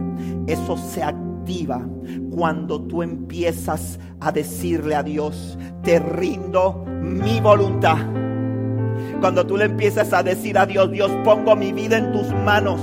[0.46, 1.86] Eso se activa
[2.30, 7.98] cuando tú empiezas a decirle a Dios, te rindo mi voluntad.
[9.20, 12.80] Cuando tú le empiezas a decir a Dios, Dios, pongo mi vida en tus manos.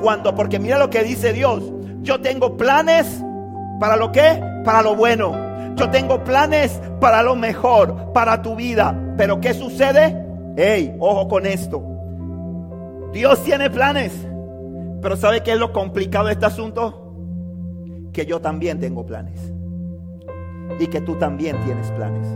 [0.00, 1.72] Cuando, porque mira lo que dice Dios,
[2.02, 3.22] yo tengo planes
[3.80, 5.45] para lo que, para lo bueno.
[5.76, 8.98] Yo tengo planes para lo mejor, para tu vida.
[9.18, 10.24] Pero ¿qué sucede?
[10.56, 11.82] Hey, ojo con esto.
[13.12, 14.12] Dios tiene planes.
[15.02, 17.12] Pero ¿sabe qué es lo complicado de este asunto?
[18.12, 19.52] Que yo también tengo planes.
[20.80, 22.26] Y que tú también tienes planes.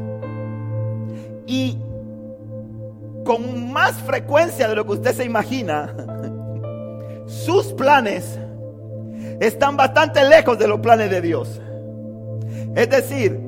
[1.47, 1.79] Y
[3.25, 5.95] con más frecuencia de lo que usted se imagina,
[7.27, 8.39] sus planes
[9.41, 11.61] están bastante lejos de los planes de Dios.
[12.75, 13.41] Es decir,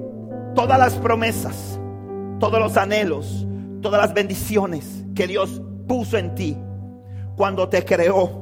[0.55, 1.79] todas las promesas,
[2.39, 3.47] todos los anhelos,
[3.81, 6.57] todas las bendiciones que Dios puso en ti
[7.37, 8.41] cuando te creó.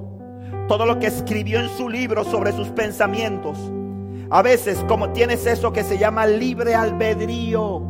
[0.68, 3.58] Todo lo que escribió en su libro sobre sus pensamientos.
[4.30, 7.82] A veces como tienes eso que se llama libre albedrío,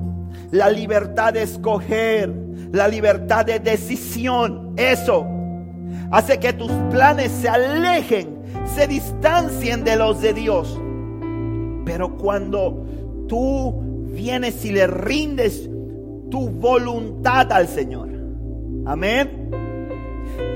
[0.51, 2.35] la libertad de escoger,
[2.73, 5.27] la libertad de decisión, eso
[6.11, 8.43] hace que tus planes se alejen,
[8.75, 10.79] se distancien de los de Dios.
[11.91, 12.87] Pero cuando
[13.27, 15.69] tú vienes y le rindes
[16.31, 18.09] tu voluntad al Señor.
[18.87, 19.51] Amén.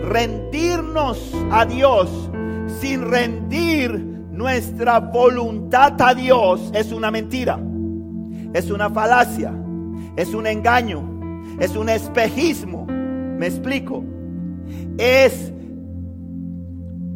[0.05, 2.31] Rendirnos a Dios
[2.81, 3.99] sin rendir
[4.31, 7.59] nuestra voluntad a Dios es una mentira.
[8.53, 9.53] Es una falacia.
[10.15, 11.03] Es un engaño.
[11.59, 12.87] Es un espejismo.
[12.87, 14.05] ¿Me explico?
[14.99, 15.53] Es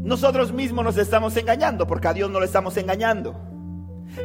[0.02, 3.47] nosotros mismos nos estamos engañando porque a Dios no le estamos engañando.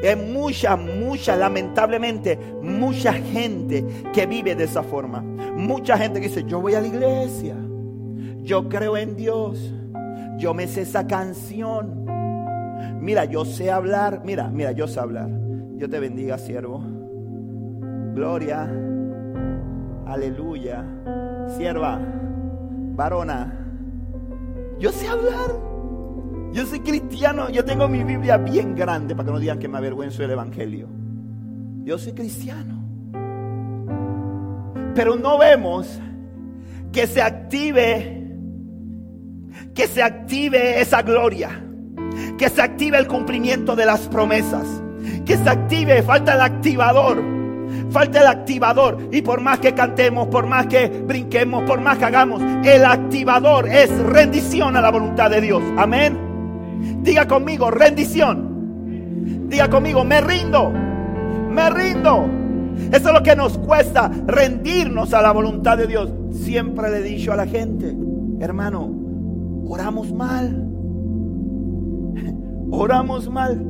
[0.04, 5.22] Hay mucha, mucha, lamentablemente, mucha gente que vive de esa forma.
[5.22, 7.56] Mucha gente que dice, yo voy a la iglesia,
[8.42, 9.74] yo creo en Dios,
[10.38, 12.06] yo me sé esa canción.
[13.00, 15.30] Mira, yo sé hablar, mira, mira, yo sé hablar.
[15.76, 16.84] Dios te bendiga, siervo.
[18.14, 18.70] Gloria,
[20.06, 20.86] aleluya.
[21.58, 22.00] Sierva,
[22.96, 23.60] varona,
[24.80, 25.73] yo sé hablar.
[26.54, 29.80] Yo soy cristiano, yo tengo mi Biblia bien grande para que no digan que me
[29.80, 30.88] avergüenzo del Evangelio.
[31.84, 32.80] Yo soy cristiano.
[34.94, 36.00] Pero no vemos
[36.92, 38.28] que se active,
[39.74, 41.50] que se active esa gloria,
[42.38, 44.68] que se active el cumplimiento de las promesas,
[45.26, 47.20] que se active, falta el activador,
[47.90, 49.10] falta el activador.
[49.12, 53.68] Y por más que cantemos, por más que brinquemos, por más que hagamos, el activador
[53.68, 55.64] es rendición a la voluntad de Dios.
[55.78, 56.33] Amén.
[57.02, 59.48] Diga conmigo, rendición.
[59.50, 60.72] Diga conmigo, me rindo.
[61.50, 62.26] Me rindo.
[62.92, 66.12] Eso es lo que nos cuesta, rendirnos a la voluntad de Dios.
[66.32, 67.96] Siempre le he dicho a la gente,
[68.40, 68.92] hermano,
[69.66, 70.70] oramos mal.
[72.72, 73.64] Oramos mal.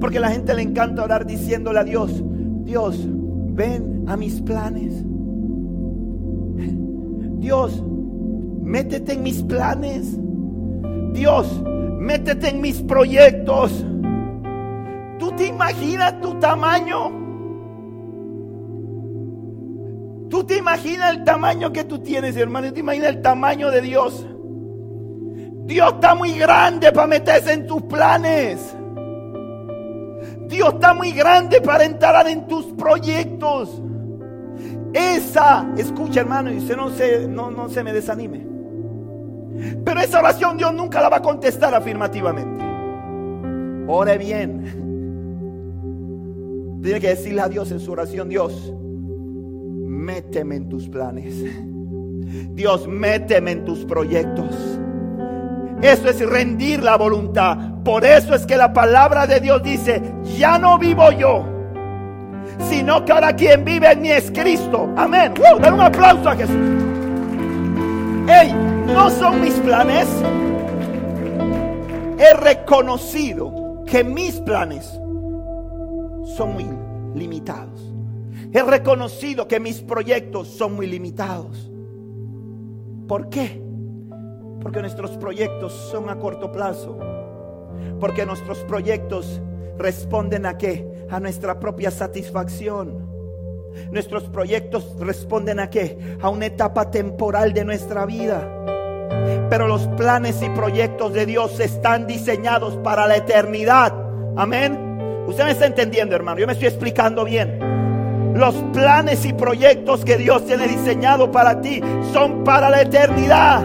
[0.00, 2.24] Porque a la gente le encanta orar diciéndole a Dios,
[2.64, 3.06] Dios,
[3.50, 5.04] ven a mis planes.
[7.38, 7.82] Dios,
[8.62, 10.18] métete en mis planes.
[11.12, 11.62] Dios,
[11.98, 13.84] Métete en mis proyectos.
[15.18, 17.26] ¿Tú te imaginas tu tamaño?
[20.28, 22.68] ¿Tú te imaginas el tamaño que tú tienes, hermano?
[22.68, 24.26] ¿Tú te imaginas el tamaño de Dios?
[25.64, 28.76] Dios está muy grande para meterse en tus planes.
[30.48, 33.82] Dios está muy grande para entrar en tus proyectos.
[34.92, 38.45] Esa, escucha hermano, y usted no se, no, no se me desanime.
[39.84, 42.64] Pero esa oración Dios nunca la va a contestar afirmativamente.
[43.88, 44.84] Ore bien.
[46.82, 48.72] Tiene que decirle a Dios en su oración, Dios,
[49.86, 51.34] méteme en tus planes.
[52.52, 54.78] Dios, méteme en tus proyectos.
[55.82, 57.82] Eso es rendir la voluntad.
[57.84, 60.02] Por eso es que la palabra de Dios dice,
[60.36, 61.44] ya no vivo yo,
[62.68, 64.88] sino que ahora quien vive en mí es Cristo.
[64.96, 65.34] Amén.
[65.38, 66.56] Uh, un aplauso a Jesús.
[68.26, 68.54] Hey,
[68.86, 70.08] no son mis planes.
[72.18, 74.86] He reconocido que mis planes
[76.36, 76.66] son muy
[77.14, 77.92] limitados.
[78.52, 81.70] He reconocido que mis proyectos son muy limitados.
[83.06, 83.62] ¿Por qué?
[84.62, 86.98] Porque nuestros proyectos son a corto plazo.
[88.00, 89.40] Porque nuestros proyectos
[89.78, 91.06] responden a qué?
[91.10, 93.06] A nuestra propia satisfacción.
[93.90, 96.16] Nuestros proyectos responden a qué?
[96.20, 98.75] A una etapa temporal de nuestra vida.
[99.48, 103.92] Pero los planes y proyectos de Dios están diseñados para la eternidad.
[104.36, 105.24] Amén.
[105.26, 106.38] Usted me está entendiendo, hermano.
[106.38, 107.58] Yo me estoy explicando bien.
[108.34, 111.80] Los planes y proyectos que Dios tiene diseñado para ti
[112.12, 113.64] son para la eternidad.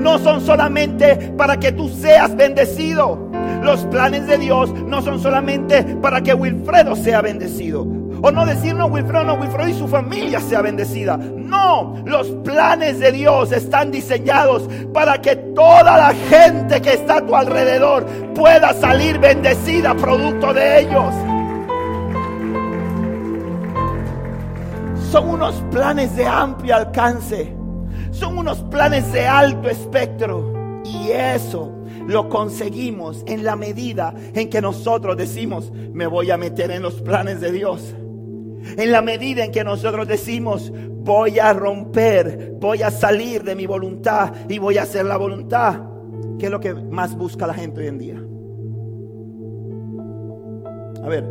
[0.00, 3.28] No son solamente para que tú seas bendecido.
[3.62, 7.86] Los planes de Dios no son solamente para que Wilfredo sea bendecido.
[8.20, 11.16] O no decir, no, Wilfredo, no, Wilfredo y su familia sea bendecida.
[11.16, 17.26] No, los planes de Dios están diseñados para que toda la gente que está a
[17.26, 21.14] tu alrededor pueda salir bendecida producto de ellos.
[25.10, 27.54] Son unos planes de amplio alcance.
[28.10, 30.82] Son unos planes de alto espectro.
[30.84, 31.72] Y eso
[32.06, 37.00] lo conseguimos en la medida en que nosotros decimos, me voy a meter en los
[37.00, 37.94] planes de Dios.
[38.76, 40.72] En la medida en que nosotros decimos,
[41.08, 45.80] voy a romper, voy a salir de mi voluntad y voy a hacer la voluntad.
[46.38, 48.22] ¿Qué es lo que más busca la gente hoy en día?
[51.02, 51.24] A ver,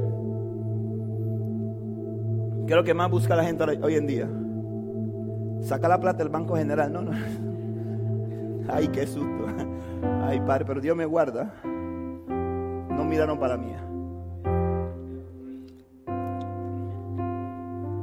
[2.66, 4.30] ¿qué es lo que más busca la gente hoy en día?
[5.62, 6.92] Saca la plata del Banco General.
[6.92, 7.12] No, no.
[8.70, 9.46] Ay, qué susto.
[10.24, 11.54] Ay, padre, pero Dios me guarda.
[11.64, 13.74] No miraron para mí.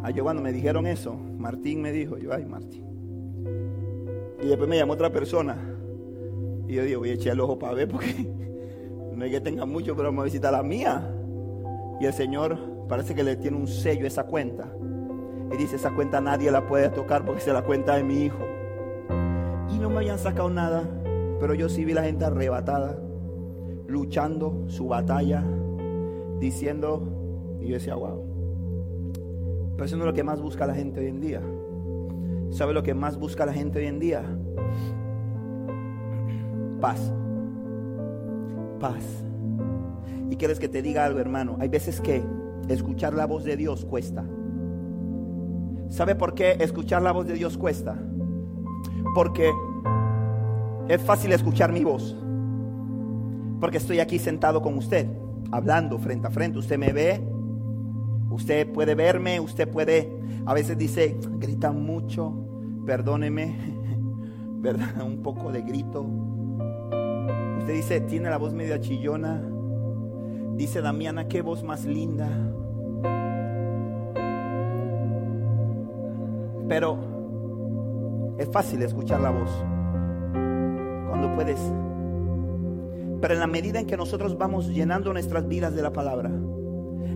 [0.05, 2.85] Ah, yo cuando me dijeron eso, Martín me dijo, yo, ay, Martín.
[4.39, 5.57] Y después me llamó otra persona.
[6.69, 8.15] Y yo digo, voy a echar el ojo para ver porque
[9.17, 11.11] no hay que tenga mucho, pero vamos a visitar la mía.
[12.03, 14.71] Y el Señor parece que le tiene un sello a esa cuenta.
[15.51, 18.45] Y dice, esa cuenta nadie la puede tocar porque es la cuenta de mi hijo.
[19.75, 20.87] Y no me habían sacado nada,
[21.41, 22.99] pero yo sí vi la gente arrebatada,
[23.87, 25.43] luchando su batalla,
[26.41, 28.34] diciendo, y yo decía, wow.
[29.75, 31.43] Pero eso no es lo que más busca la gente hoy en día.
[32.51, 34.23] ¿Sabe lo que más busca la gente hoy en día?
[36.81, 37.13] Paz.
[38.79, 39.25] Paz.
[40.31, 41.57] Y quieres que te diga algo, hermano.
[41.59, 42.23] Hay veces que
[42.69, 44.25] escuchar la voz de Dios cuesta.
[45.89, 47.97] ¿Sabe por qué escuchar la voz de Dios cuesta?
[49.15, 49.51] Porque
[50.89, 52.17] es fácil escuchar mi voz.
[53.61, 55.07] Porque estoy aquí sentado con usted,
[55.51, 56.59] hablando frente a frente.
[56.59, 57.21] Usted me ve,
[58.35, 60.13] Usted puede verme, usted puede,
[60.45, 62.35] a veces dice, grita mucho,
[62.85, 63.55] perdóneme,
[64.59, 65.03] ¿verdad?
[65.07, 66.03] Un poco de grito.
[67.61, 69.41] Usted dice, tiene la voz media chillona.
[70.57, 72.29] Dice Damiana, qué voz más linda.
[76.69, 79.51] Pero es fácil escuchar la voz
[81.09, 81.61] cuando puedes.
[83.21, 86.33] Pero en la medida en que nosotros vamos llenando nuestras vidas de la palabra,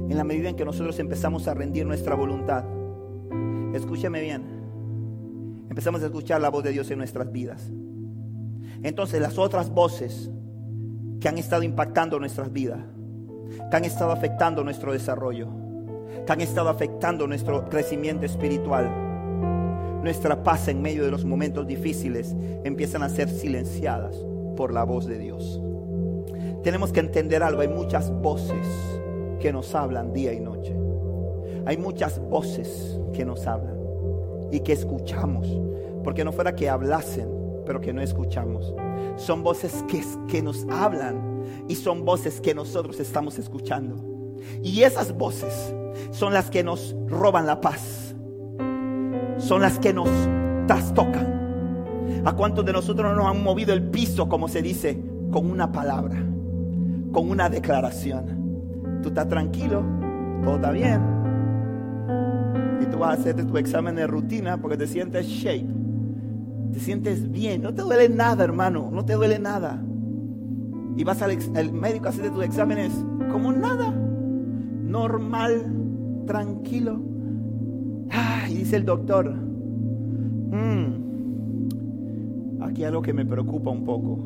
[0.09, 2.65] en la medida en que nosotros empezamos a rendir nuestra voluntad.
[3.75, 4.43] Escúchame bien.
[5.69, 7.71] Empezamos a escuchar la voz de Dios en nuestras vidas.
[8.83, 10.31] Entonces las otras voces
[11.21, 12.81] que han estado impactando nuestras vidas,
[13.71, 15.49] que han estado afectando nuestro desarrollo,
[16.27, 18.91] que han estado afectando nuestro crecimiento espiritual,
[20.03, 22.35] nuestra paz en medio de los momentos difíciles,
[22.65, 24.17] empiezan a ser silenciadas
[24.57, 25.61] por la voz de Dios.
[26.63, 28.98] Tenemos que entender algo, hay muchas voces
[29.39, 30.77] que nos hablan día y noche.
[31.67, 33.77] Hay muchas voces que nos hablan
[34.51, 35.47] y que escuchamos,
[36.03, 37.29] porque no fuera que hablasen,
[37.67, 38.75] pero que no escuchamos.
[39.17, 43.97] Son voces que, que nos hablan y son voces que nosotros estamos escuchando.
[44.63, 45.75] Y esas voces
[46.11, 48.15] son las que nos roban la paz,
[49.39, 50.09] son las que nos
[50.67, 51.39] trastocan.
[52.25, 56.17] ¿A cuántos de nosotros nos han movido el piso, como se dice, con una palabra,
[57.13, 58.38] con una declaración?
[59.03, 59.83] Tú estás tranquilo,
[60.43, 61.01] todo está bien.
[62.81, 65.67] Y tú vas a hacerte tu examen de rutina porque te sientes shape.
[66.73, 67.63] Te sientes bien.
[67.63, 68.91] No te duele nada, hermano.
[68.93, 69.83] No te duele nada.
[70.97, 71.37] Y vas al,
[71.73, 72.93] médico a hacerte tus exámenes
[73.31, 73.91] como nada.
[73.91, 75.67] Normal,
[76.27, 77.01] tranquilo.
[78.49, 79.33] y dice el doctor,
[80.51, 80.89] mm,
[82.63, 84.19] aquí hay algo que me preocupa un poco.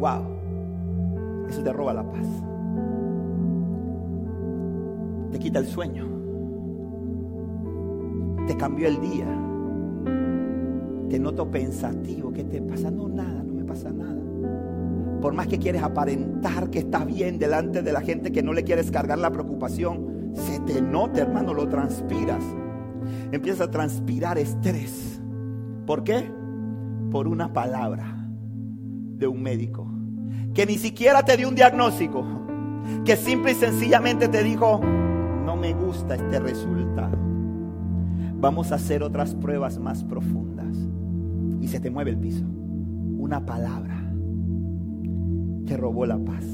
[0.00, 0.29] Wow.
[1.50, 2.26] Eso te roba la paz.
[5.32, 6.06] Te quita el sueño.
[8.46, 9.26] Te cambió el día.
[11.08, 12.32] Te noto pensativo.
[12.32, 12.92] ¿Qué te pasa?
[12.92, 14.20] No, nada, no me pasa nada.
[15.20, 18.62] Por más que quieres aparentar que estás bien delante de la gente que no le
[18.62, 22.44] quieres cargar la preocupación, se te nota, hermano, lo transpiras.
[23.32, 25.20] Empieza a transpirar estrés.
[25.84, 26.30] ¿Por qué?
[27.10, 28.28] Por una palabra
[29.18, 29.89] de un médico
[30.54, 32.24] que ni siquiera te dio un diagnóstico,
[33.04, 34.80] que simple y sencillamente te dijo,
[35.44, 37.16] no me gusta este resultado.
[38.40, 40.76] Vamos a hacer otras pruebas más profundas.
[41.60, 42.44] Y se te mueve el piso.
[43.18, 44.00] Una palabra
[45.66, 46.44] te robó la paz.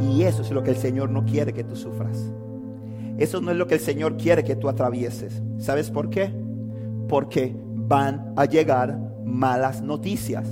[0.00, 2.32] Y eso es lo que el Señor no quiere que tú sufras.
[3.18, 5.42] Eso no es lo que el Señor quiere que tú atravieses.
[5.58, 6.32] ¿Sabes por qué?
[7.08, 10.50] Porque van a llegar malas noticias.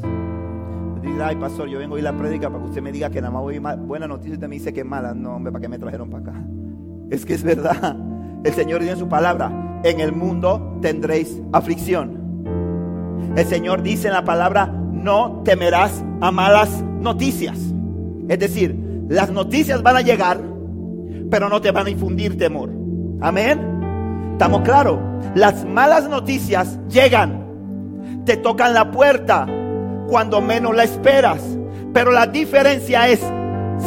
[1.20, 3.32] Ay, pastor, yo vengo a oír la prédica para que usted me diga que nada
[3.32, 5.14] más voy buena noticia y usted me dice que es mala.
[5.14, 6.44] No, hombre, ¿para qué me trajeron para acá?
[7.10, 7.96] Es que es verdad.
[8.44, 12.18] El Señor dice en su palabra, en el mundo tendréis aflicción.
[13.36, 17.58] El Señor dice en la palabra, no temerás a malas noticias.
[18.28, 18.76] Es decir,
[19.08, 20.40] las noticias van a llegar,
[21.30, 22.70] pero no te van a infundir temor.
[23.20, 24.30] Amén.
[24.32, 24.98] ¿Estamos claros?
[25.34, 27.44] Las malas noticias llegan,
[28.24, 29.46] te tocan la puerta
[30.08, 31.40] cuando menos la esperas.
[31.92, 33.20] Pero la diferencia es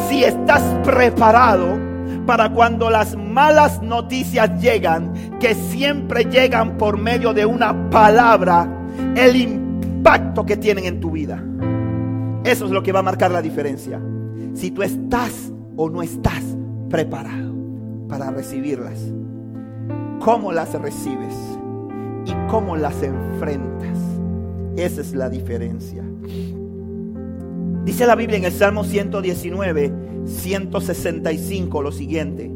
[0.08, 1.78] si estás preparado
[2.26, 8.68] para cuando las malas noticias llegan, que siempre llegan por medio de una palabra,
[9.16, 11.44] el impacto que tienen en tu vida.
[12.44, 14.02] Eso es lo que va a marcar la diferencia.
[14.54, 16.44] Si tú estás o no estás
[16.90, 17.56] preparado
[18.08, 19.00] para recibirlas.
[20.20, 21.34] ¿Cómo las recibes?
[22.26, 23.98] ¿Y cómo las enfrentas?
[24.76, 26.04] Esa es la diferencia.
[27.84, 29.92] Dice la Biblia en el Salmo 119,
[30.26, 32.52] 165 lo siguiente.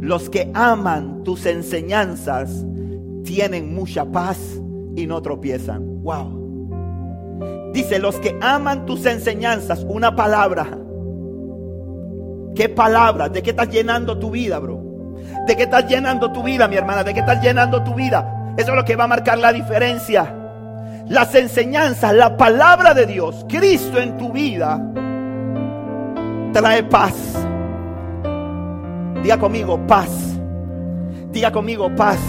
[0.00, 2.64] Los que aman tus enseñanzas
[3.24, 4.38] tienen mucha paz
[4.96, 6.02] y no tropiezan.
[6.02, 7.70] Wow.
[7.72, 10.66] Dice, los que aman tus enseñanzas, una palabra.
[12.54, 13.28] ¿Qué palabra?
[13.28, 15.14] ¿De qué estás llenando tu vida, bro?
[15.46, 17.04] ¿De qué estás llenando tu vida, mi hermana?
[17.04, 18.54] ¿De qué estás llenando tu vida?
[18.58, 20.39] Eso es lo que va a marcar la diferencia
[21.10, 24.80] las enseñanzas, la palabra de Dios, Cristo en tu vida,
[26.52, 27.14] trae paz.
[29.20, 30.08] Diga conmigo, paz.
[31.32, 32.20] Diga conmigo, paz.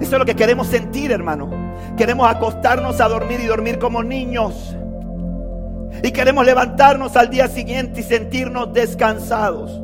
[0.00, 1.50] Eso es lo que queremos sentir, hermano.
[1.96, 4.76] Queremos acostarnos a dormir y dormir como niños.
[6.00, 9.82] Y queremos levantarnos al día siguiente y sentirnos descansados.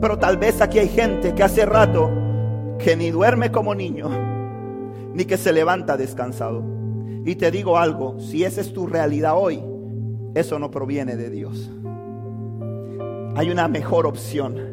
[0.00, 2.12] Pero tal vez aquí hay gente que hace rato
[2.78, 4.08] que ni duerme como niño,
[5.14, 6.79] ni que se levanta descansado.
[7.24, 9.62] Y te digo algo, si esa es tu realidad hoy,
[10.34, 11.70] eso no proviene de Dios.
[13.36, 14.70] Hay una mejor opción.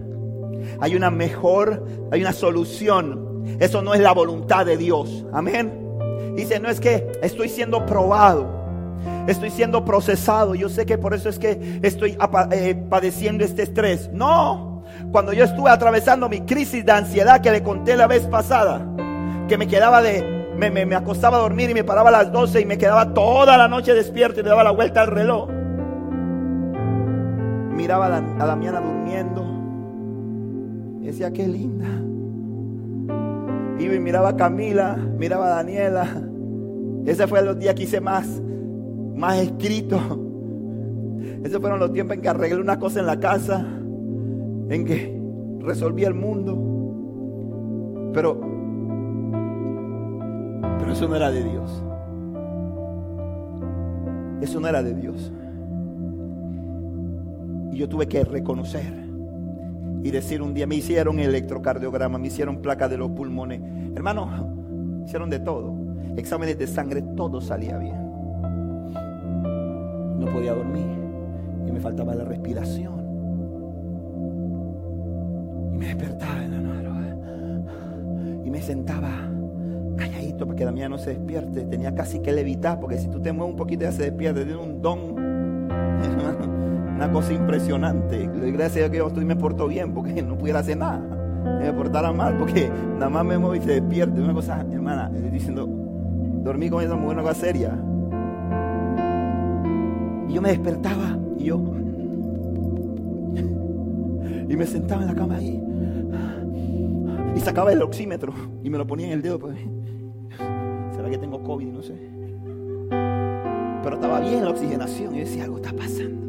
[0.79, 3.43] Hay una mejor, hay una solución.
[3.59, 5.25] Eso no es la voluntad de Dios.
[5.33, 5.71] Amén.
[6.35, 8.57] Dice, no es que estoy siendo probado.
[9.27, 10.55] Estoy siendo procesado.
[10.55, 12.17] Yo sé que por eso es que estoy
[12.51, 14.09] eh, padeciendo este estrés.
[14.13, 14.83] No.
[15.11, 18.85] Cuando yo estuve atravesando mi crisis de ansiedad que le conté la vez pasada,
[19.47, 22.65] que me quedaba de me, acostaba a dormir y me paraba a las 12 y
[22.65, 25.49] me quedaba toda la noche despierto y le daba la vuelta al reloj.
[27.75, 29.45] Miraba a, la, Damiana durmiendo.
[31.01, 31.87] Decía, qué linda.
[33.79, 36.07] Iba y miraba a Camila, miraba a Daniela.
[37.05, 38.41] Ese fue los días que hice más,
[39.15, 39.99] más escrito.
[41.43, 43.59] Esos fueron los tiempos en que arreglé una cosa en la casa,
[44.69, 45.21] en que
[45.59, 48.11] resolví el mundo.
[48.11, 48.56] Pero
[50.91, 51.83] eso no era de Dios.
[54.41, 55.31] Eso no era de Dios.
[57.71, 59.07] Y yo tuve que reconocer
[60.03, 63.61] y decir un día, me hicieron electrocardiograma, me hicieron placa de los pulmones.
[63.95, 65.75] Hermano, hicieron de todo.
[66.15, 67.95] Exámenes de sangre, todo salía bien.
[70.19, 70.85] No podía dormir
[71.67, 72.93] y me faltaba la respiración.
[75.73, 76.57] Y me despertaba en la
[78.45, 79.29] y me sentaba
[79.97, 81.65] calladito para que mía no se despierte.
[81.65, 84.43] Tenía casi que levitar, porque si tú te mueves un poquito ya se despierta.
[84.43, 84.99] Tiene un don,
[86.95, 88.29] una cosa impresionante.
[88.51, 90.99] Gracias a Dios que yo me porto bien, porque no pudiera hacer nada.
[91.59, 94.21] Me portara mal, porque nada más me muevo y se despierte.
[94.21, 95.67] Una cosa, hermana, estoy diciendo,
[96.43, 97.77] dormí con esa mujer, una cosa seria.
[100.29, 101.61] Y yo me despertaba y yo.
[104.49, 105.61] Y me sentaba en la cama ahí.
[107.35, 108.33] Y sacaba el oxímetro
[108.63, 109.39] y me lo ponía en el dedo.
[109.39, 109.57] Pues
[111.09, 111.93] que tengo COVID, no sé.
[113.83, 115.15] Pero estaba bien la oxigenación.
[115.15, 116.27] Y decía, algo está pasando.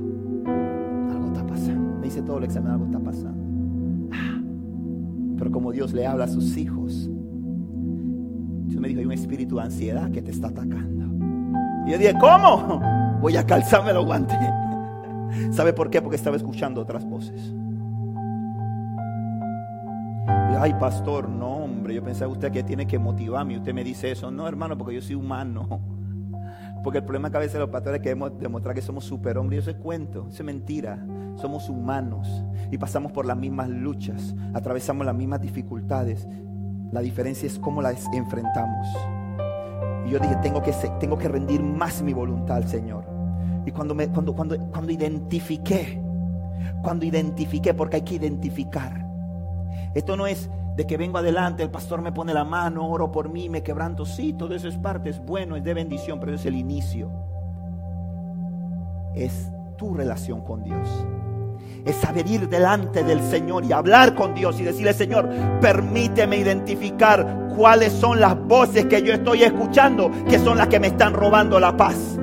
[1.11, 1.99] Algo está pasando.
[2.01, 4.09] Me hice todo el examen, algo está pasando.
[4.13, 4.41] Ah,
[5.37, 7.11] pero como Dios le habla a sus hijos,
[8.67, 11.07] Dios me dijo, hay un espíritu de ansiedad que te está atacando.
[11.87, 12.81] Y yo dije, ¿cómo?
[13.21, 14.39] Voy a calzarme los guantes.
[15.51, 16.01] ¿Sabe por qué?
[16.01, 17.55] Porque estaba escuchando otras voces.
[20.61, 23.55] Ay, pastor, no, yo pensaba usted que tiene que motivarme.
[23.55, 24.31] Y usted me dice eso.
[24.31, 25.81] No, hermano, porque yo soy humano.
[26.83, 29.61] Porque el problema que a veces los pastores queremos demostrar que somos superhombres.
[29.61, 31.05] Eso es cuento, eso es mentira.
[31.37, 36.27] Somos humanos y pasamos por las mismas luchas, atravesamos las mismas dificultades.
[36.91, 38.89] La diferencia es cómo las enfrentamos.
[40.07, 43.05] Y yo dije, tengo que, tengo que rendir más mi voluntad al Señor.
[43.67, 46.03] Y cuando, me, cuando, cuando, cuando identifiqué,
[46.83, 49.08] cuando identifiqué, porque hay que identificar.
[49.95, 53.29] Esto no es de que vengo adelante, el pastor me pone la mano, oro por
[53.29, 54.05] mí, me quebranto.
[54.07, 57.11] Sí, todo eso es parte, es bueno, es de bendición, pero es el inicio.
[59.15, 60.89] Es tu relación con Dios.
[61.85, 65.29] Es saber ir delante del Señor y hablar con Dios y decirle, Señor,
[65.61, 70.89] permíteme identificar cuáles son las voces que yo estoy escuchando, que son las que me
[70.89, 72.19] están robando la paz.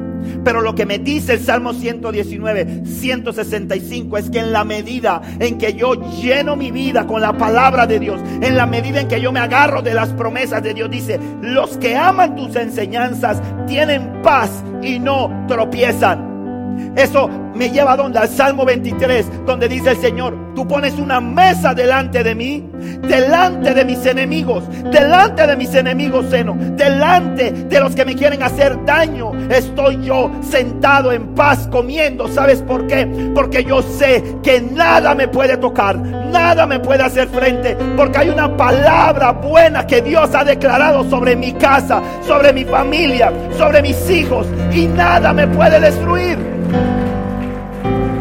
[0.46, 5.58] Pero lo que me dice el Salmo 119, 165 es que en la medida en
[5.58, 9.20] que yo lleno mi vida con la palabra de Dios, en la medida en que
[9.20, 14.22] yo me agarro de las promesas de Dios, dice, los que aman tus enseñanzas tienen
[14.22, 16.93] paz y no tropiezan.
[16.96, 21.20] Eso me lleva a donde al Salmo 23, donde dice el Señor, tú pones una
[21.20, 22.64] mesa delante de mí,
[23.08, 28.41] delante de mis enemigos, delante de mis enemigos seno, delante de los que me quieren
[28.41, 29.34] hacer daño.
[29.49, 32.28] Estoy yo sentado en paz comiendo.
[32.30, 33.06] ¿Sabes por qué?
[33.36, 38.30] Porque yo sé que nada me puede tocar, nada me puede hacer frente, porque hay
[38.30, 44.10] una palabra buena que Dios ha declarado sobre mi casa, sobre mi familia, sobre mis
[44.10, 46.38] hijos, y nada me puede destruir.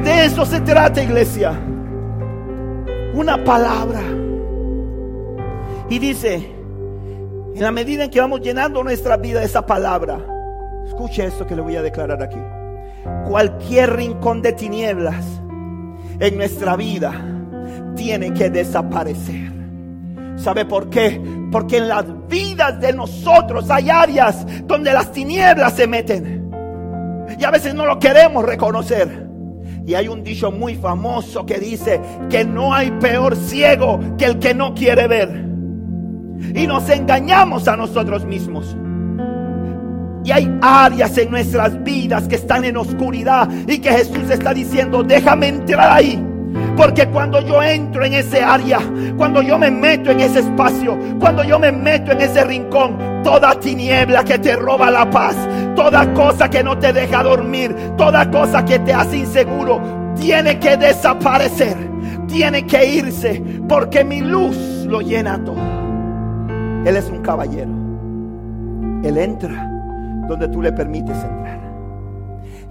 [0.03, 1.55] De eso se trata, iglesia.
[3.15, 4.01] Una palabra.
[5.89, 6.35] Y dice,
[7.55, 10.19] en la medida en que vamos llenando nuestra vida de esa palabra,
[10.85, 12.41] escuche esto que le voy a declarar aquí.
[13.29, 15.25] Cualquier rincón de tinieblas
[16.19, 17.13] en nuestra vida
[17.95, 19.53] tiene que desaparecer.
[20.37, 21.23] ¿Sabe por qué?
[21.53, 26.51] Porque en las vidas de nosotros hay áreas donde las tinieblas se meten.
[27.39, 29.24] Y a veces no lo queremos reconocer.
[29.87, 34.39] Y hay un dicho muy famoso que dice que no hay peor ciego que el
[34.39, 35.45] que no quiere ver.
[36.55, 38.77] Y nos engañamos a nosotros mismos.
[40.25, 45.03] Y hay áreas en nuestras vidas que están en oscuridad y que Jesús está diciendo,
[45.03, 46.23] déjame entrar ahí
[46.77, 48.81] porque cuando yo entro en ese área,
[49.17, 53.59] cuando yo me meto en ese espacio, cuando yo me meto en ese rincón, toda
[53.59, 55.37] tiniebla que te roba la paz,
[55.75, 59.81] toda cosa que no te deja dormir, toda cosa que te hace inseguro,
[60.17, 61.77] tiene que desaparecer,
[62.27, 64.57] tiene que irse, porque mi luz
[64.87, 65.57] lo llena todo.
[66.85, 67.71] Él es un caballero.
[69.03, 69.71] Él entra
[70.29, 71.61] donde tú le permites entrar.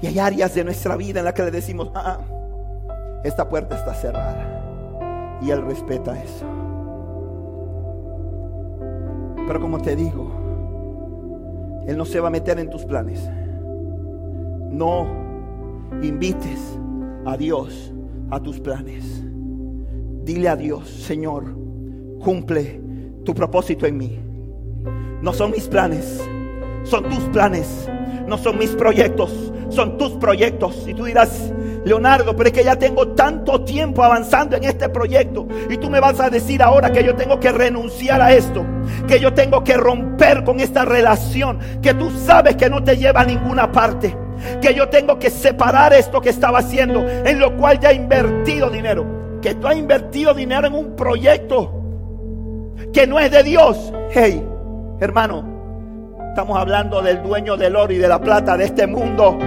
[0.02, 2.34] Y hay áreas de nuestra vida en las que le decimos, ah, ah
[3.24, 5.40] esta puerta está cerrada.
[5.42, 6.46] Y Él respeta eso.
[9.48, 10.43] Pero como te digo,
[11.88, 13.30] Él no se va a meter en tus planes.
[14.72, 15.08] No
[16.02, 16.80] invites
[17.26, 17.94] a Dios
[18.32, 19.24] a tus planes.
[20.24, 21.56] Dile a Dios, Señor,
[22.20, 22.82] cumple
[23.24, 24.20] tu propósito en mí.
[25.22, 26.28] No son mis planes,
[26.84, 27.90] son tus planes.
[28.28, 30.88] No son mis proyectos, son tus proyectos.
[30.88, 31.52] Y tú dirás,
[31.84, 35.48] Leonardo, pero es que ya tengo tanto tiempo avanzando en este proyecto.
[35.70, 38.66] Y tú me vas a decir ahora que yo tengo que renunciar a esto.
[39.08, 41.60] Que yo tengo que romper con esta relación.
[41.82, 44.16] Que tú sabes que no te lleva a ninguna parte.
[44.62, 47.06] Que yo tengo que separar esto que estaba haciendo.
[47.08, 49.06] En lo cual ya he invertido dinero.
[49.42, 51.82] Que tú has invertido dinero en un proyecto.
[52.94, 53.92] Que no es de Dios.
[54.12, 54.42] Hey,
[55.02, 55.53] hermano.
[56.34, 59.38] Estamos hablando del dueño del oro y de la plata de este mundo.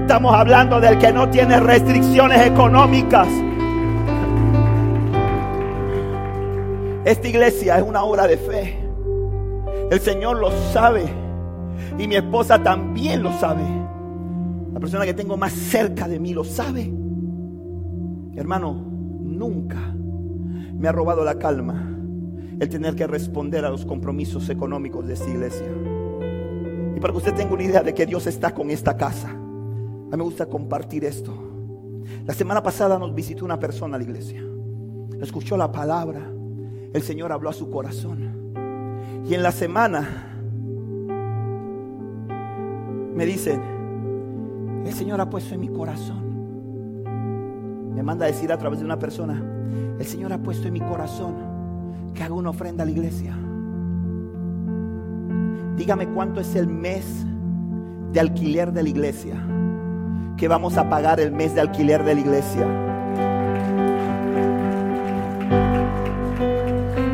[0.00, 3.28] Estamos hablando del que no tiene restricciones económicas.
[7.04, 8.78] Esta iglesia es una obra de fe.
[9.90, 11.04] El Señor lo sabe.
[11.98, 13.64] Y mi esposa también lo sabe.
[14.72, 16.90] La persona que tengo más cerca de mí lo sabe.
[18.34, 19.76] Hermano, nunca
[20.78, 21.90] me ha robado la calma
[22.58, 25.66] el tener que responder a los compromisos económicos de esta iglesia.
[27.02, 29.28] Para que usted tenga una idea de que Dios está con esta casa.
[29.28, 31.34] A mí me gusta compartir esto.
[32.24, 34.40] La semana pasada nos visitó una persona a la iglesia.
[35.20, 36.20] Escuchó la palabra.
[36.92, 38.54] El Señor habló a su corazón.
[39.28, 40.28] Y en la semana
[43.16, 43.60] me dicen,
[44.86, 47.02] el Señor ha puesto en mi corazón.
[47.96, 49.42] Me manda a decir a través de una persona,
[49.98, 51.34] el Señor ha puesto en mi corazón
[52.14, 53.36] que haga una ofrenda a la iglesia.
[55.76, 57.04] Dígame cuánto es el mes
[58.12, 59.34] de alquiler de la iglesia
[60.36, 62.66] que vamos a pagar el mes de alquiler de la iglesia.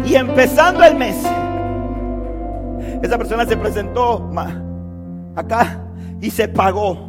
[0.06, 1.16] Y empezando el mes,
[3.02, 4.30] esa persona se presentó
[5.36, 5.78] acá
[6.20, 7.07] y se pagó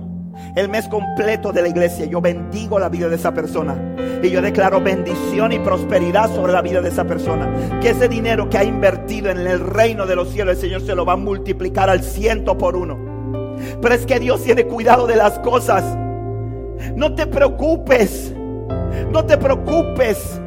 [0.56, 2.06] el mes completo de la iglesia.
[2.06, 3.76] Yo bendigo la vida de esa persona.
[4.22, 7.80] Y yo declaro bendición y prosperidad sobre la vida de esa persona.
[7.82, 10.96] Que ese dinero que ha invertido en el reino de los cielos, el Señor se
[10.96, 12.98] lo va a multiplicar al ciento por uno.
[13.82, 15.84] Pero es que Dios tiene cuidado de las cosas.
[16.96, 18.34] No te preocupes.
[19.12, 20.39] No te preocupes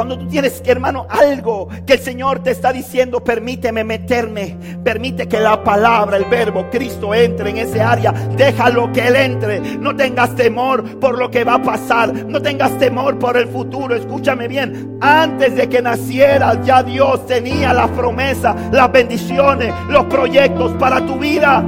[0.00, 5.38] cuando tú tienes, hermano, algo que el Señor te está diciendo, permíteme meterme, permite que
[5.38, 9.60] la palabra, el verbo, Cristo entre en ese área, déjalo que Él entre.
[9.60, 13.94] No tengas temor por lo que va a pasar, no tengas temor por el futuro.
[13.94, 20.72] Escúchame bien, antes de que nacieras ya Dios tenía la promesa, las bendiciones, los proyectos
[20.78, 21.62] para tu vida.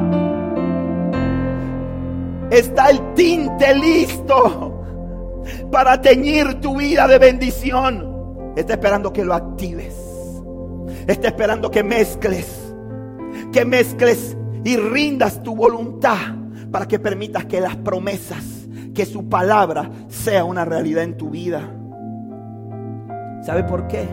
[2.51, 4.83] Está el tinte listo
[5.71, 8.12] para teñir tu vida de bendición.
[8.57, 9.95] Está esperando que lo actives.
[11.07, 12.75] Está esperando que mezcles.
[13.53, 16.37] Que mezcles y rindas tu voluntad
[16.71, 21.69] para que permitas que las promesas, que su palabra sea una realidad en tu vida.
[23.43, 24.07] ¿Sabe por qué?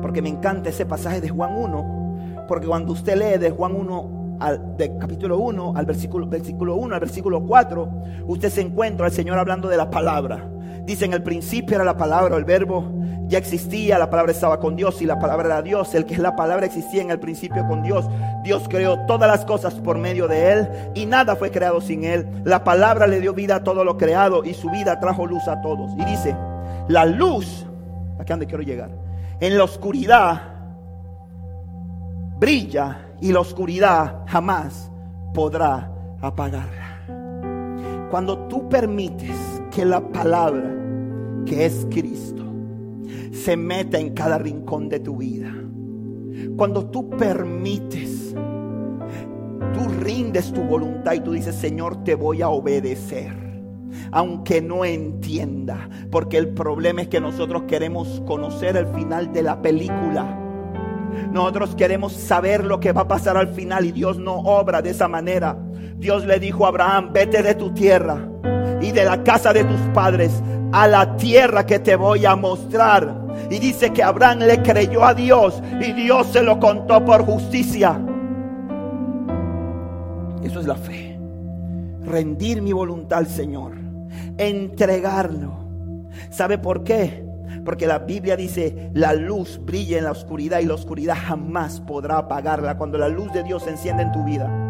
[0.00, 2.46] Porque me encanta ese pasaje de Juan 1.
[2.48, 6.94] Porque cuando usted lee de Juan 1 al de capítulo 1 al versículo, versículo 1
[6.94, 7.88] al versículo 4,
[8.26, 10.48] usted se encuentra al Señor hablando de la palabra.
[10.88, 12.82] Dice en el principio era la palabra, el verbo
[13.26, 15.94] ya existía, la palabra estaba con Dios y la palabra era Dios.
[15.94, 18.08] El que es la palabra existía en el principio con Dios.
[18.42, 22.26] Dios creó todas las cosas por medio de Él y nada fue creado sin Él.
[22.42, 25.60] La palabra le dio vida a todo lo creado y su vida trajo luz a
[25.60, 25.90] todos.
[25.98, 26.34] Y dice,
[26.88, 27.66] la luz,
[28.18, 28.88] acá donde quiero llegar,
[29.40, 30.40] en la oscuridad
[32.38, 34.90] brilla y la oscuridad jamás
[35.34, 38.08] podrá apagarla.
[38.10, 40.74] Cuando tú permites que la palabra,
[41.46, 42.42] que es Cristo,
[43.30, 45.54] se meta en cada rincón de tu vida.
[46.56, 48.34] Cuando tú permites,
[49.72, 53.32] tú rindes tu voluntad y tú dices, Señor, te voy a obedecer.
[54.10, 59.62] Aunque no entienda, porque el problema es que nosotros queremos conocer el final de la
[59.62, 60.40] película.
[61.30, 64.90] Nosotros queremos saber lo que va a pasar al final y Dios no obra de
[64.90, 65.56] esa manera.
[65.98, 68.28] Dios le dijo a Abraham, vete de tu tierra
[68.80, 70.32] y de la casa de tus padres
[70.72, 73.26] a la tierra que te voy a mostrar.
[73.50, 77.98] Y dice que Abraham le creyó a Dios y Dios se lo contó por justicia.
[80.42, 81.18] Eso es la fe.
[82.04, 83.72] Rendir mi voluntad al Señor.
[84.36, 85.68] Entregarlo.
[86.30, 87.24] ¿Sabe por qué?
[87.64, 92.18] Porque la Biblia dice, la luz brilla en la oscuridad y la oscuridad jamás podrá
[92.18, 94.67] apagarla cuando la luz de Dios se enciende en tu vida.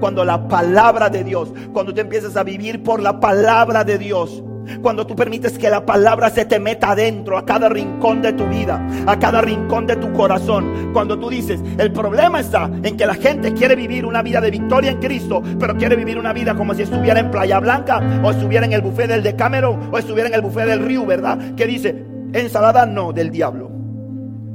[0.00, 4.42] Cuando la palabra de Dios, cuando tú empiezas a vivir por la palabra de Dios,
[4.82, 8.46] cuando tú permites que la palabra se te meta adentro, a cada rincón de tu
[8.46, 10.90] vida, a cada rincón de tu corazón.
[10.92, 14.50] Cuando tú dices, el problema está en que la gente quiere vivir una vida de
[14.50, 18.30] victoria en Cristo, pero quiere vivir una vida como si estuviera en Playa Blanca, o
[18.30, 21.54] estuviera en el buffet del Decameron, o estuviera en el buffet del Río, ¿verdad?
[21.54, 23.70] Que dice, ensalada no, del diablo.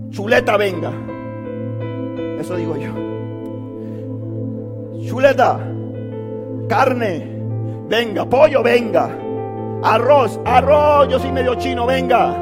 [0.10, 0.92] Chuleta venga.
[2.40, 3.15] Eso digo yo.
[5.06, 5.60] Chuleta,
[6.68, 7.40] carne,
[7.88, 9.10] venga, pollo, venga.
[9.84, 12.36] Arroz, arroz, yo soy medio chino, venga.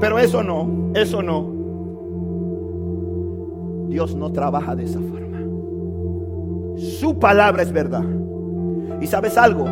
[0.00, 1.46] Pero eso no, eso no.
[3.88, 5.38] Dios no trabaja de esa forma.
[6.76, 8.04] Su palabra es verdad.
[9.00, 9.66] ¿Y sabes algo?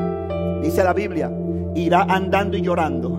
[0.62, 1.32] Dice la Biblia,
[1.74, 3.17] irá andando y llorando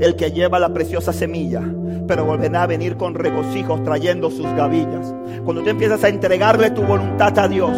[0.00, 1.62] el que lleva la preciosa semilla,
[2.06, 5.14] pero volverá a venir con regocijos trayendo sus gavillas.
[5.44, 7.72] Cuando tú empiezas a entregarle tu voluntad a Dios,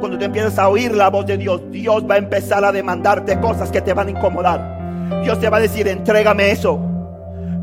[0.00, 3.40] cuando tú empiezas a oír la voz de Dios, Dios va a empezar a demandarte
[3.40, 5.22] cosas que te van a incomodar.
[5.22, 6.93] Dios te va a decir, entrégame eso.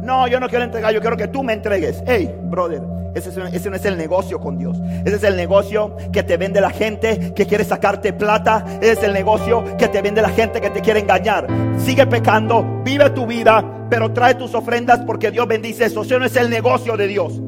[0.01, 2.03] No, yo no quiero entregar, yo quiero que tú me entregues.
[2.05, 2.81] Hey, brother,
[3.13, 4.77] ese, no es el negocio con Dios.
[5.05, 8.65] Ese es el negocio que te vende la gente que quiere sacarte plata.
[8.79, 11.47] Ese es el negocio que te vende la gente que te quiere engañar.
[11.77, 16.03] Sigue pecando, vive tu vida, pero trae tus ofrendas porque Dios bendice eso.
[16.03, 17.41] Eso no es el negocio de Dios.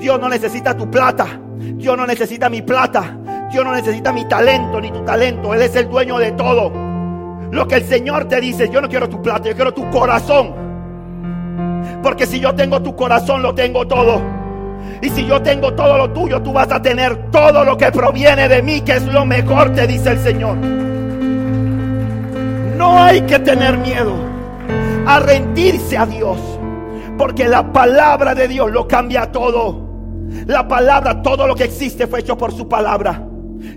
[0.00, 1.26] Dios no necesita tu plata.
[1.58, 3.16] Dios no necesita mi plata.
[3.52, 5.54] Dios no necesita mi talento ni tu talento.
[5.54, 6.72] Él es el dueño de todo.
[7.50, 10.67] Lo que el Señor te dice, yo no quiero tu plata, yo quiero tu corazón.
[12.02, 14.20] Porque si yo tengo tu corazón, lo tengo todo.
[15.02, 18.48] Y si yo tengo todo lo tuyo, tú vas a tener todo lo que proviene
[18.48, 20.56] de mí, que es lo mejor, te dice el Señor.
[22.76, 24.14] No hay que tener miedo
[25.06, 26.38] a rendirse a Dios,
[27.16, 29.86] porque la palabra de Dios lo cambia todo.
[30.46, 33.24] La palabra, todo lo que existe fue hecho por su palabra.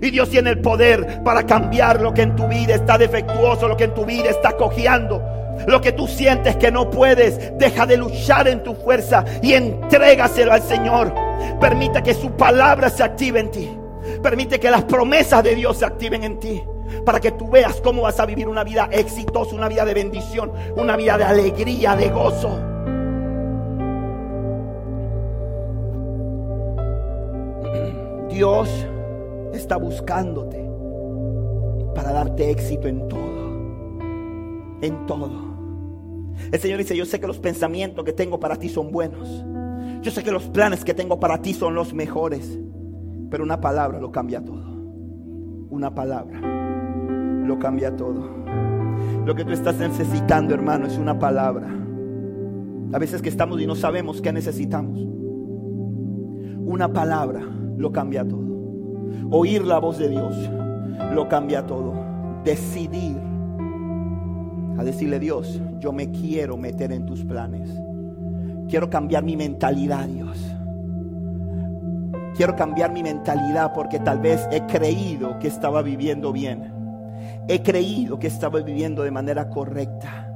[0.00, 3.76] Y Dios tiene el poder para cambiar lo que en tu vida está defectuoso, lo
[3.76, 5.22] que en tu vida está cojeando.
[5.66, 10.52] Lo que tú sientes que no puedes, deja de luchar en tu fuerza y entrégaselo
[10.52, 11.14] al Señor.
[11.60, 13.78] Permita que su palabra se active en ti.
[14.22, 16.62] Permite que las promesas de Dios se activen en ti.
[17.04, 20.52] Para que tú veas cómo vas a vivir una vida exitosa, una vida de bendición,
[20.76, 22.58] una vida de alegría, de gozo.
[28.28, 28.68] Dios
[29.52, 30.68] está buscándote
[31.94, 33.31] para darte éxito en todo.
[34.82, 35.30] En todo.
[36.50, 39.44] El Señor dice, yo sé que los pensamientos que tengo para ti son buenos.
[40.02, 42.58] Yo sé que los planes que tengo para ti son los mejores.
[43.30, 44.72] Pero una palabra lo cambia todo.
[45.70, 46.40] Una palabra
[47.46, 48.28] lo cambia todo.
[49.24, 51.68] Lo que tú estás necesitando, hermano, es una palabra.
[52.92, 54.98] A veces que estamos y no sabemos qué necesitamos.
[56.58, 57.40] Una palabra
[57.76, 58.42] lo cambia todo.
[59.30, 60.34] Oír la voz de Dios
[61.14, 61.94] lo cambia todo.
[62.44, 63.31] Decidir
[64.78, 67.68] a decirle Dios, yo me quiero meter en tus planes.
[68.68, 70.38] Quiero cambiar mi mentalidad, Dios.
[72.34, 76.72] Quiero cambiar mi mentalidad porque tal vez he creído que estaba viviendo bien.
[77.48, 80.28] He creído que estaba viviendo de manera correcta.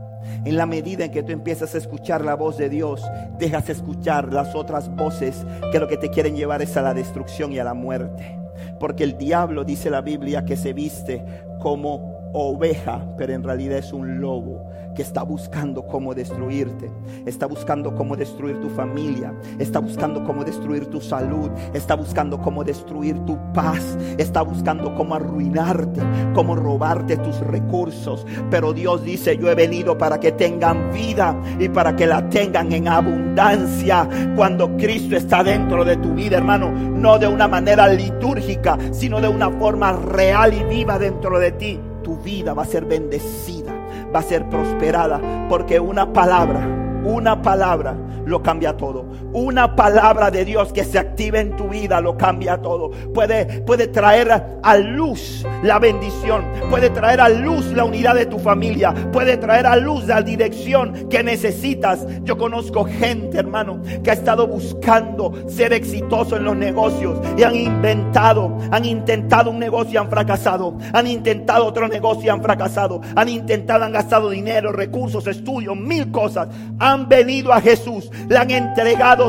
[0.44, 3.02] En la medida en que tú empiezas a escuchar la voz de Dios,
[3.38, 7.52] dejas escuchar las otras voces que lo que te quieren llevar es a la destrucción
[7.52, 8.38] y a la muerte.
[8.78, 11.24] Porque el diablo, dice la Biblia, que se viste
[11.60, 14.64] como oveja, pero en realidad es un lobo
[14.96, 16.90] que está buscando cómo destruirte,
[17.26, 22.64] está buscando cómo destruir tu familia, está buscando cómo destruir tu salud, está buscando cómo
[22.64, 26.00] destruir tu paz, está buscando cómo arruinarte,
[26.34, 28.26] cómo robarte tus recursos.
[28.50, 32.72] Pero Dios dice, yo he venido para que tengan vida y para que la tengan
[32.72, 34.08] en abundancia.
[34.34, 39.28] Cuando Cristo está dentro de tu vida, hermano, no de una manera litúrgica, sino de
[39.28, 41.80] una forma real y viva dentro de ti
[42.26, 43.72] vida va a ser bendecida,
[44.12, 46.58] va a ser prosperada, porque una palabra,
[47.04, 47.96] una palabra
[48.26, 49.06] lo cambia todo.
[49.36, 52.90] Una palabra de Dios que se active en tu vida lo cambia todo.
[53.12, 54.30] Puede, puede traer
[54.62, 56.42] a luz la bendición.
[56.70, 58.94] Puede traer a luz la unidad de tu familia.
[59.12, 62.06] Puede traer a luz la dirección que necesitas.
[62.22, 67.56] Yo conozco gente, hermano, que ha estado buscando ser exitoso en los negocios y han
[67.56, 70.78] inventado, han intentado un negocio y han fracasado.
[70.94, 73.02] Han intentado otro negocio y han fracasado.
[73.14, 76.48] Han intentado, han gastado dinero, recursos, estudios, mil cosas.
[76.78, 78.50] Han venido a Jesús le han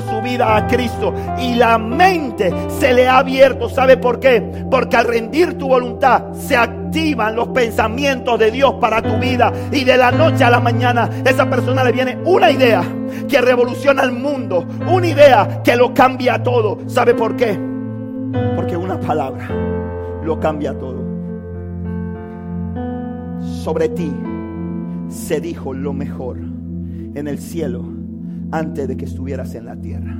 [0.01, 3.69] su vida a Cristo y la mente se le ha abierto.
[3.69, 4.41] ¿Sabe por qué?
[4.69, 9.83] Porque al rendir tu voluntad se activan los pensamientos de Dios para tu vida y
[9.83, 12.83] de la noche a la mañana esa persona le viene una idea
[13.27, 16.79] que revoluciona el mundo, una idea que lo cambia todo.
[16.87, 17.59] ¿Sabe por qué?
[18.55, 19.49] Porque una palabra
[20.23, 21.05] lo cambia todo.
[23.63, 24.11] Sobre ti
[25.09, 27.96] se dijo lo mejor en el cielo
[28.51, 30.15] antes de que estuvieras en la tierra.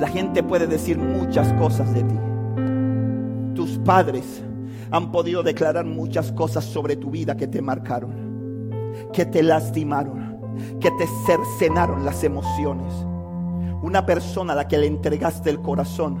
[0.00, 2.16] La gente puede decir muchas cosas de ti.
[3.54, 4.42] Tus padres
[4.90, 10.38] han podido declarar muchas cosas sobre tu vida que te marcaron, que te lastimaron,
[10.80, 12.92] que te cercenaron las emociones.
[13.82, 16.18] Una persona a la que le entregaste el corazón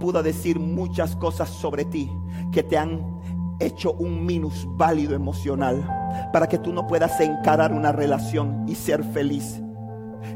[0.00, 2.10] pudo decir muchas cosas sobre ti
[2.52, 3.16] que te han
[3.58, 9.04] hecho un minus válido emocional para que tú no puedas encarar una relación y ser
[9.04, 9.60] feliz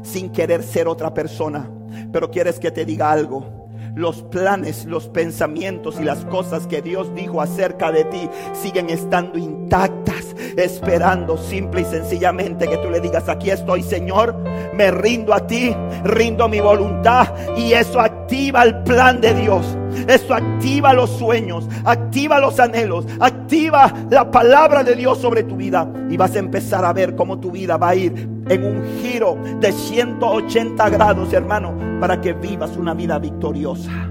[0.03, 1.69] sin querer ser otra persona.
[2.11, 3.61] Pero quieres que te diga algo
[3.95, 9.37] los planes, los pensamientos y las cosas que Dios dijo acerca de ti siguen estando
[9.37, 14.35] intactas, esperando simple y sencillamente que tú le digas, aquí estoy Señor,
[14.73, 19.77] me rindo a ti, rindo mi voluntad y eso activa el plan de Dios.
[20.07, 25.91] Eso activa los sueños, activa los anhelos, activa la palabra de Dios sobre tu vida
[26.09, 29.37] y vas a empezar a ver cómo tu vida va a ir en un giro
[29.59, 34.09] de 180 grados, hermano, para que vivas una vida victoriosa.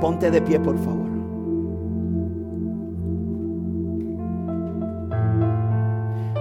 [0.00, 1.04] Ponte de pie, por favor.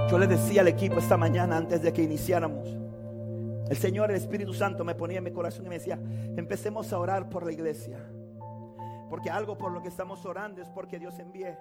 [0.10, 2.78] Yo le decía al equipo esta mañana antes de que iniciáramos.
[3.70, 6.00] El Señor, el Espíritu Santo me ponía en mi corazón y me decía,
[6.38, 7.98] empecemos a orar por la iglesia.
[9.14, 11.55] Porque algo por lo que estamos orando es porque Dios envíe.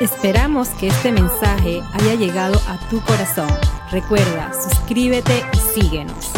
[0.00, 3.48] Esperamos que este mensaje haya llegado a tu corazón.
[3.92, 6.32] Recuerda, suscríbete y síguenos.